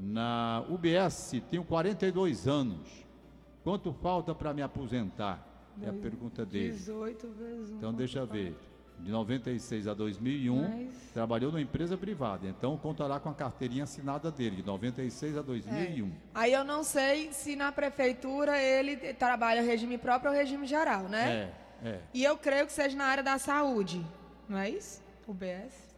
na 0.00 0.64
UBS, 0.68 1.40
tenho 1.50 1.62
42 1.62 2.48
anos. 2.48 2.88
Quanto 3.62 3.92
falta 3.92 4.34
para 4.34 4.52
me 4.52 4.60
aposentar? 4.62 5.46
É 5.80 5.88
a 5.88 5.92
pergunta 5.92 6.44
dele. 6.44 6.72
18 6.72 7.28
vezes 7.32 7.70
1. 7.72 7.76
Então 7.76 7.92
deixa 7.94 8.18
eu 8.18 8.26
ver. 8.26 8.56
De 9.00 9.10
96 9.10 9.88
a 9.88 9.94
2001, 9.94 10.62
Mais- 10.62 10.94
trabalhou 11.12 11.50
numa 11.50 11.60
empresa 11.62 11.96
privada. 11.96 12.46
Então 12.46 12.76
contará 12.76 13.18
com 13.18 13.30
a 13.30 13.34
carteirinha 13.34 13.84
assinada 13.84 14.30
dele, 14.30 14.56
de 14.56 14.62
96 14.62 15.36
a 15.38 15.42
2001. 15.42 16.12
Aí 16.34 16.52
eu 16.52 16.62
não 16.62 16.84
sei 16.84 17.32
se 17.32 17.56
na 17.56 17.72
prefeitura 17.72 18.60
ele 18.62 18.96
trabalha 19.14 19.60
regime 19.62 19.98
próprio 19.98 20.30
ou 20.30 20.36
regime 20.36 20.66
geral, 20.66 21.04
né? 21.08 21.50
É, 21.82 21.88
é. 21.88 22.00
E 22.14 22.22
eu 22.22 22.36
creio 22.36 22.66
que 22.66 22.72
seja 22.72 22.96
na 22.96 23.06
área 23.06 23.22
da 23.24 23.38
saúde, 23.38 24.04
não 24.48 24.58
é 24.58 24.70
isso? 24.70 25.02
O 25.26 25.32
BS? 25.34 25.90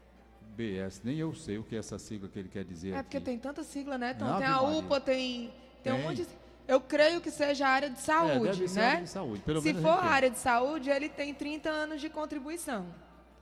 BS, 0.56 1.02
nem 1.04 1.18
eu 1.18 1.34
sei 1.34 1.58
o 1.58 1.64
que 1.64 1.74
é 1.74 1.80
essa 1.80 1.98
sigla 1.98 2.28
que 2.28 2.38
ele 2.38 2.48
quer 2.48 2.64
dizer. 2.64 2.94
É 2.94 3.02
porque 3.02 3.16
aqui. 3.16 3.26
tem 3.26 3.38
tanta 3.38 3.62
sigla, 3.64 3.98
né? 3.98 4.12
Então, 4.14 4.38
tem 4.38 4.46
a 4.46 4.62
Maria. 4.62 4.78
UPA, 4.78 5.00
tem, 5.00 5.52
tem, 5.82 5.92
um 5.92 5.96
Tem. 5.96 6.04
monte 6.04 6.16
de. 6.24 6.28
Eu 6.66 6.80
creio 6.80 7.20
que 7.20 7.30
seja 7.30 7.66
a 7.66 7.70
área 7.70 7.90
de 7.90 8.00
saúde, 8.00 8.58
deve 8.58 8.68
ser 8.68 8.80
né? 8.80 8.86
área 8.86 9.02
de 9.04 9.10
saúde, 9.10 9.40
pelo 9.42 9.60
Se 9.60 9.66
menos 9.68 9.82
for 9.82 9.98
a 9.98 10.00
tem. 10.00 10.08
área 10.08 10.30
de 10.30 10.38
saúde, 10.38 10.90
ele 10.90 11.08
tem 11.08 11.34
30 11.34 11.68
anos 11.68 12.00
de 12.00 12.08
contribuição. 12.08 12.86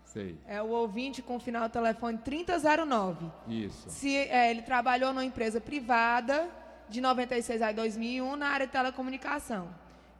Sei, 0.04 0.37
É 0.46 0.61
o 0.61 0.66
ouvinte 0.68 1.22
com 1.22 1.38
final 1.40 1.68
do 1.68 1.72
telefone 1.72 2.18
3009. 2.18 3.26
isso. 3.48 3.88
Se 3.88 4.14
é, 4.16 4.50
ele 4.50 4.62
trabalhou 4.62 5.11
numa 5.12 5.24
empresa 5.24 5.61
privada 5.61 6.48
de 6.88 7.00
96 7.00 7.62
a 7.62 7.72
2001 7.72 8.37
na 8.37 8.48
área 8.48 8.66
de 8.66 8.72
telecomunicação. 8.72 9.72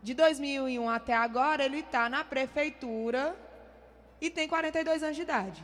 De 0.03 0.15
2001 0.15 0.89
até 0.89 1.13
agora, 1.15 1.65
ele 1.65 1.81
está 1.81 2.09
na 2.09 2.25
prefeitura 2.25 3.37
e 4.21 4.31
tem 4.31 4.49
42 4.49 5.03
anos 5.03 5.17
de 5.17 5.23
idade. 5.23 5.63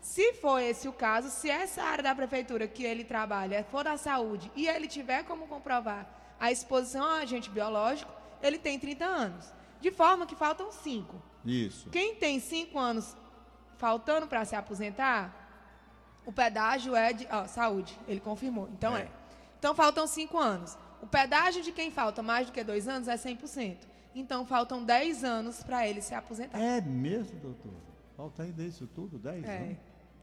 Se 0.00 0.34
for 0.34 0.60
esse 0.60 0.86
o 0.86 0.92
caso, 0.92 1.30
se 1.30 1.50
essa 1.50 1.82
área 1.82 2.04
da 2.04 2.14
prefeitura 2.14 2.68
que 2.68 2.84
ele 2.84 3.02
trabalha 3.02 3.64
for 3.70 3.82
da 3.82 3.96
saúde 3.96 4.52
e 4.54 4.68
ele 4.68 4.86
tiver 4.86 5.24
como 5.24 5.46
comprovar 5.48 6.06
a 6.38 6.50
exposição 6.52 7.04
a 7.04 7.18
agente 7.20 7.48
biológico, 7.50 8.10
ele 8.42 8.58
tem 8.58 8.78
30 8.78 9.04
anos. 9.04 9.52
De 9.80 9.90
forma 9.90 10.26
que 10.26 10.34
faltam 10.34 10.70
5. 10.72 11.22
Isso. 11.44 11.90
Quem 11.90 12.14
tem 12.16 12.40
5 12.40 12.78
anos 12.78 13.16
faltando 13.78 14.26
para 14.26 14.44
se 14.44 14.56
aposentar, 14.56 15.44
o 16.24 16.32
pedágio 16.32 16.94
é 16.96 17.12
de. 17.12 17.26
Ó, 17.30 17.46
saúde, 17.46 17.96
ele 18.08 18.20
confirmou. 18.20 18.68
Então 18.72 18.96
é. 18.96 19.08
Então 19.58 19.74
faltam 19.74 20.06
5 20.06 20.36
anos. 20.38 20.76
O 21.00 21.06
pedágio 21.06 21.62
de 21.62 21.72
quem 21.72 21.90
falta 21.90 22.22
mais 22.22 22.46
do 22.46 22.52
que 22.52 22.64
2 22.64 22.88
anos 22.88 23.08
é 23.08 23.16
100%. 23.16 23.76
Então 24.14 24.46
faltam 24.46 24.82
10 24.82 25.24
anos 25.24 25.62
para 25.62 25.86
ele 25.86 26.00
se 26.00 26.14
aposentar. 26.14 26.58
É 26.58 26.80
mesmo, 26.80 27.38
doutor? 27.38 27.74
Falta 28.16 28.42
ainda 28.44 28.62
isso 28.62 28.86
tudo, 28.86 29.18
10 29.18 29.44
É, 29.44 29.56
anos? 29.58 29.76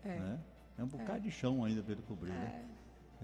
é. 0.04 0.10
Né? 0.19 0.39
É 0.80 0.84
um 0.84 0.88
bocado 0.88 1.19
de 1.21 1.30
chão 1.32 1.63
ainda 1.63 1.84
para 1.84 1.93
ele 1.93 2.02
cobrir, 2.02 2.32
né? 2.32 2.63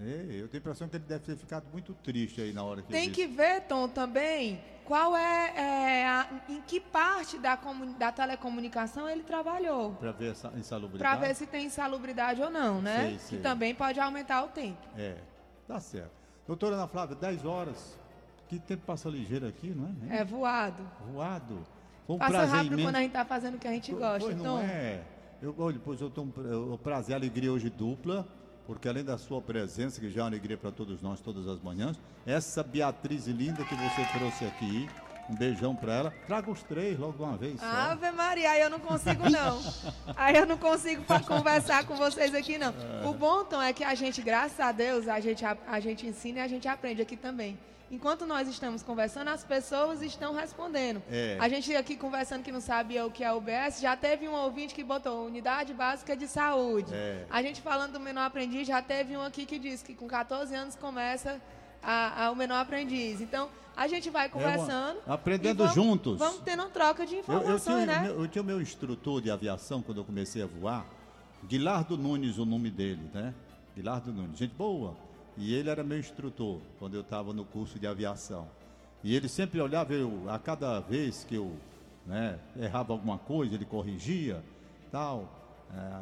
Eu 0.02 0.48
tenho 0.48 0.54
a 0.54 0.56
impressão 0.56 0.88
que 0.88 0.96
ele 0.96 1.04
deve 1.04 1.24
ter 1.24 1.36
ficado 1.36 1.64
muito 1.72 1.92
triste 1.94 2.40
aí 2.40 2.52
na 2.52 2.62
hora 2.64 2.80
que 2.82 2.88
Tem 2.88 3.04
ele 3.04 3.12
que 3.12 3.26
ver, 3.26 3.62
Tom, 3.62 3.86
também 3.88 4.60
qual 4.84 5.16
é, 5.16 5.52
é, 6.02 6.06
a- 6.08 6.26
em 6.48 6.60
que 6.62 6.80
parte 6.80 7.38
da, 7.38 7.58
da 7.98 8.10
telecomunicação 8.10 9.08
ele 9.08 9.22
trabalhou. 9.22 9.92
Para 9.94 10.10
ver 10.12 10.32
essa 10.32 10.48
Para 10.48 10.58
insalubridade. 10.58 11.20
ver 11.20 11.34
se 11.34 11.46
tem 11.46 11.66
insalubridade 11.66 12.40
ou 12.42 12.50
não, 12.50 12.80
né? 12.80 13.00
Sei, 13.10 13.18
sei. 13.18 13.38
Que 13.38 13.42
também 13.44 13.74
pode 13.74 14.00
aumentar 14.00 14.42
o 14.42 14.48
tempo. 14.48 14.78
É. 14.96 15.16
Tá 15.68 15.78
certo. 15.78 16.10
Doutora 16.46 16.74
Ana 16.76 16.88
Flávia, 16.88 17.14
10 17.16 17.44
horas. 17.44 17.98
Que 18.48 18.58
tempo 18.58 18.82
passa 18.84 19.08
ligeiro 19.08 19.46
aqui, 19.46 19.68
não 19.68 19.94
é? 20.10 20.18
É 20.20 20.24
voado. 20.24 20.82
Voado. 21.12 21.64
Foi 22.06 22.16
um 22.16 22.18
Passa 22.18 22.44
rápido 22.46 22.72
imenso. 22.72 22.88
quando 22.88 22.96
a 22.96 23.00
gente 23.00 23.12
tá 23.12 23.24
fazendo 23.24 23.54
o 23.54 23.58
que 23.58 23.68
a 23.68 23.70
gente 23.72 23.92
gosta. 23.92 24.18
Pois 24.18 24.36
não 24.36 24.56
Tom. 24.56 24.62
é. 24.62 25.02
Eu, 25.40 25.54
olha, 25.56 25.78
pois 25.84 26.00
eu 26.00 26.10
tenho 26.10 26.26
um 26.26 26.76
prazer, 26.76 27.14
alegria 27.14 27.52
hoje 27.52 27.70
dupla, 27.70 28.26
porque 28.70 28.88
além 28.88 29.02
da 29.02 29.18
sua 29.18 29.42
presença, 29.42 30.00
que 30.00 30.08
já 30.08 30.20
é 30.20 30.22
uma 30.22 30.30
alegria 30.30 30.56
para 30.56 30.70
todos 30.70 31.02
nós 31.02 31.18
todas 31.18 31.48
as 31.48 31.60
manhãs, 31.60 31.98
essa 32.24 32.62
Beatriz 32.62 33.26
linda 33.26 33.64
que 33.64 33.74
você 33.74 34.04
trouxe 34.16 34.44
aqui, 34.44 34.88
um 35.30 35.34
beijão 35.34 35.74
para 35.74 35.94
ela. 35.94 36.14
Traga 36.26 36.50
os 36.50 36.62
três 36.62 36.98
logo 36.98 37.12
de 37.12 37.22
uma 37.22 37.36
vez. 37.36 37.60
só. 37.60 37.66
Ave 37.66 38.10
Maria, 38.10 38.50
aí 38.50 38.60
eu 38.60 38.70
não 38.70 38.80
consigo 38.80 39.30
não. 39.30 39.60
aí 40.16 40.36
eu 40.36 40.46
não 40.46 40.58
consigo 40.58 41.04
conversar 41.26 41.84
com 41.84 41.94
vocês 41.94 42.34
aqui 42.34 42.58
não. 42.58 42.74
O 43.08 43.14
bom, 43.14 43.44
Tom, 43.44 43.62
é 43.62 43.72
que 43.72 43.84
a 43.84 43.94
gente, 43.94 44.20
graças 44.20 44.58
a 44.58 44.72
Deus, 44.72 45.06
a 45.06 45.20
gente, 45.20 45.44
a, 45.44 45.56
a 45.66 45.78
gente 45.78 46.06
ensina 46.06 46.40
e 46.40 46.42
a 46.42 46.48
gente 46.48 46.66
aprende 46.66 47.00
aqui 47.00 47.16
também. 47.16 47.58
Enquanto 47.90 48.24
nós 48.24 48.46
estamos 48.46 48.84
conversando, 48.84 49.28
as 49.28 49.42
pessoas 49.42 50.00
estão 50.00 50.32
respondendo. 50.32 51.02
É. 51.10 51.36
A 51.40 51.48
gente 51.48 51.74
aqui 51.74 51.96
conversando 51.96 52.44
que 52.44 52.52
não 52.52 52.60
sabia 52.60 53.04
o 53.04 53.10
que 53.10 53.24
é 53.24 53.32
UBS, 53.32 53.80
já 53.80 53.96
teve 53.96 54.28
um 54.28 54.32
ouvinte 54.32 54.72
que 54.72 54.84
botou 54.84 55.26
Unidade 55.26 55.74
Básica 55.74 56.16
de 56.16 56.28
Saúde. 56.28 56.94
É. 56.94 57.26
A 57.28 57.42
gente 57.42 57.60
falando 57.60 57.94
do 57.94 58.00
menor 58.00 58.26
aprendiz, 58.26 58.66
já 58.68 58.80
teve 58.80 59.16
um 59.16 59.22
aqui 59.22 59.44
que 59.44 59.58
disse 59.58 59.84
que 59.84 59.94
com 59.94 60.06
14 60.06 60.54
anos 60.54 60.76
começa 60.76 61.40
a- 61.82 62.26
a- 62.26 62.30
o 62.30 62.36
menor 62.36 62.56
aprendiz. 62.60 63.20
Então, 63.20 63.48
a 63.76 63.86
gente 63.88 64.10
vai 64.10 64.28
conversando. 64.28 64.98
É 65.06 65.12
aprendendo 65.12 65.64
e 65.64 65.66
vamos- 65.66 65.74
juntos. 65.74 66.18
Vamos 66.18 66.40
tendo 66.42 66.60
uma 66.62 66.68
troca 66.70 67.06
de 67.06 67.14
Eu, 67.16 67.18
eu, 67.18 67.22
informações, 67.40 67.84
tinha, 67.84 67.86
né? 67.86 68.00
meu- 68.08 68.20
eu 68.22 68.28
tinha 68.28 68.42
o 68.42 68.44
meu 68.44 68.60
instrutor 68.60 69.20
de 69.20 69.30
aviação 69.30 69.80
quando 69.82 69.98
eu 69.98 70.04
comecei 70.04 70.42
a 70.42 70.46
voar, 70.46 70.84
Guilardo 71.46 71.96
Nunes, 71.96 72.36
o 72.38 72.44
nome 72.44 72.70
dele, 72.70 73.08
né? 73.14 73.34
Guilardo 73.74 74.12
Nunes, 74.12 74.38
gente 74.38 74.54
boa. 74.54 74.94
E 75.36 75.54
ele 75.54 75.70
era 75.70 75.82
meu 75.82 75.98
instrutor 75.98 76.60
quando 76.78 76.94
eu 76.94 77.00
estava 77.00 77.32
no 77.32 77.44
curso 77.44 77.78
de 77.78 77.86
aviação. 77.86 78.46
E 79.02 79.14
ele 79.16 79.28
sempre 79.28 79.58
olhava, 79.60 79.94
eu, 79.94 80.24
a 80.28 80.38
cada 80.38 80.80
vez 80.80 81.24
que 81.24 81.34
eu 81.36 81.56
né, 82.06 82.38
errava 82.58 82.92
alguma 82.92 83.16
coisa, 83.18 83.54
ele 83.54 83.64
corrigia, 83.64 84.42
tal. 84.90 85.28
É, 85.72 86.00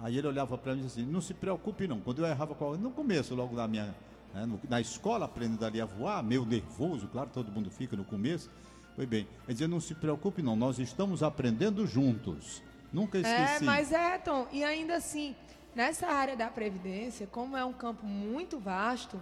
aí 0.00 0.18
ele 0.18 0.26
olhava 0.26 0.58
para 0.58 0.74
mim 0.74 0.80
e 0.80 0.84
disse 0.84 1.00
assim, 1.00 1.10
não 1.10 1.20
se 1.20 1.32
preocupe 1.32 1.86
não, 1.86 2.00
quando 2.00 2.18
eu 2.18 2.26
errava, 2.26 2.54
no 2.76 2.90
começo 2.90 3.34
logo 3.34 3.54
da 3.56 3.66
minha, 3.68 3.94
né, 4.34 4.44
no- 4.44 4.60
na 4.68 4.80
escola, 4.80 5.24
aprendendo 5.26 5.64
ali 5.64 5.80
a 5.80 5.84
voar, 5.86 6.22
meio 6.22 6.44
nervoso, 6.44 7.06
claro, 7.08 7.30
todo 7.32 7.50
mundo 7.52 7.70
fica 7.70 7.96
no 7.96 8.04
começo, 8.04 8.50
foi 8.96 9.06
bem. 9.06 9.20
Ele 9.44 9.52
dizia, 9.54 9.68
não 9.68 9.80
se 9.80 9.94
preocupe 9.94 10.42
não, 10.42 10.56
nós 10.56 10.78
estamos 10.78 11.22
aprendendo 11.22 11.86
juntos. 11.86 12.62
Nunca 12.92 13.18
É, 13.18 13.20
esqueci. 13.20 13.64
mas 13.64 13.92
é, 13.92 14.18
Tom, 14.18 14.46
e 14.52 14.62
ainda 14.62 14.96
assim, 14.96 15.34
nessa 15.74 16.06
área 16.08 16.36
da 16.36 16.48
Previdência, 16.48 17.26
como 17.26 17.56
é 17.56 17.64
um 17.64 17.72
campo 17.72 18.04
muito 18.06 18.58
vasto, 18.58 19.20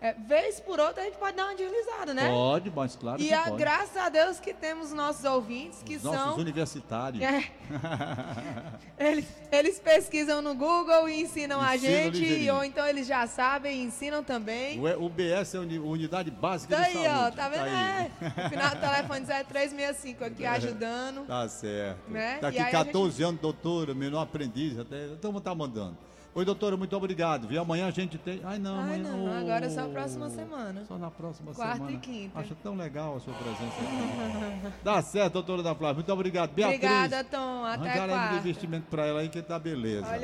É. 0.00 0.08
é, 0.08 0.12
vez 0.14 0.60
por 0.60 0.78
outra 0.78 1.02
a 1.02 1.04
gente 1.06 1.18
pode 1.18 1.36
dar 1.36 1.46
uma 1.46 1.54
deslizada, 1.56 2.14
né? 2.14 2.28
Pode, 2.28 2.70
mas 2.74 2.94
claro 2.94 3.20
e 3.20 3.26
que 3.28 3.34
a- 3.34 3.42
pode. 3.44 3.56
graças 3.56 3.96
a 3.96 4.08
Deus 4.08 4.38
que 4.38 4.54
temos 4.54 4.92
nossos 4.92 5.24
ouvintes 5.24 5.82
que 5.82 5.96
Os 5.96 6.02
nossos 6.04 6.20
são. 6.22 6.36
universitários. 6.38 7.22
É. 7.22 7.44
Eles, 8.98 9.26
eles 9.52 9.78
pesquisam 9.78 10.40
no 10.40 10.54
Google 10.54 11.08
e 11.08 11.20
ensinam 11.20 11.60
a 11.60 11.76
gente, 11.76 12.18
ligeirinho. 12.18 12.54
ou 12.56 12.64
então 12.64 12.86
eles 12.86 13.06
já 13.06 13.26
sabem 13.26 13.80
e 13.80 13.84
ensinam 13.84 14.22
também. 14.24 14.78
O, 14.80 15.04
o 15.04 15.08
BS 15.10 15.54
é 15.54 15.58
Unidade 15.60 16.30
Básica 16.30 16.74
Tá 16.76 16.82
de 16.82 16.88
aí, 16.96 17.04
Saúde. 17.04 17.08
ó, 17.08 17.30
tá 17.30 17.48
vendo? 17.48 17.62
aí. 17.64 17.70
É, 17.74 18.46
o 18.46 18.48
final 18.48 18.70
do 18.70 18.80
telefone 18.80 19.26
0365 19.26 20.24
aqui 20.24 20.46
ajudando. 20.46 21.26
Tá 21.26 21.46
certo. 21.48 22.10
Né? 22.10 22.38
Daqui 22.40 22.58
a 22.58 22.70
14 22.70 23.22
anos, 23.22 23.40
doutora, 23.40 23.94
menor 23.94 24.22
aprendiz, 24.22 24.78
até. 24.78 25.06
Então 25.08 25.38
tá 25.40 25.54
mandando. 25.54 25.96
Oi, 26.36 26.44
doutora, 26.44 26.76
muito 26.76 26.94
obrigado. 26.94 27.50
E 27.50 27.56
amanhã 27.56 27.86
a 27.86 27.90
gente 27.90 28.18
tem. 28.18 28.42
Ai, 28.44 28.58
não, 28.58 28.76
Ai, 28.78 29.00
amanhã. 29.00 29.02
não, 29.10 29.24
Oh, 29.24 29.38
agora 29.40 29.64
é 29.64 29.70
só 29.70 29.84
a 29.86 29.88
próxima 29.88 30.28
semana. 30.28 30.84
Só 30.86 30.98
na 30.98 31.10
próxima 31.10 31.54
Quarta 31.54 31.76
semana. 31.76 31.92
e 31.92 31.98
quinta. 31.98 32.38
Acho 32.38 32.54
tão 32.56 32.76
legal 32.76 33.16
a 33.16 33.20
sua 33.20 33.32
presença 33.32 33.64
aqui. 33.64 34.72
Dá 34.84 35.00
certo, 35.00 35.32
doutora 35.32 35.62
da 35.62 35.74
Flávia. 35.74 35.94
Muito 35.94 36.12
obrigado. 36.12 36.50
Beatriz. 36.52 36.76
Obrigada, 36.84 37.24
Tom. 37.24 37.64
Até 37.64 38.02
um 38.04 38.08
quarta. 38.08 38.34
investimento 38.36 38.86
pra 38.90 39.06
ela 39.06 39.20
aí 39.20 39.30
que 39.30 39.40
tá 39.40 39.58
beleza. 39.58 40.06
Olha 40.06 40.18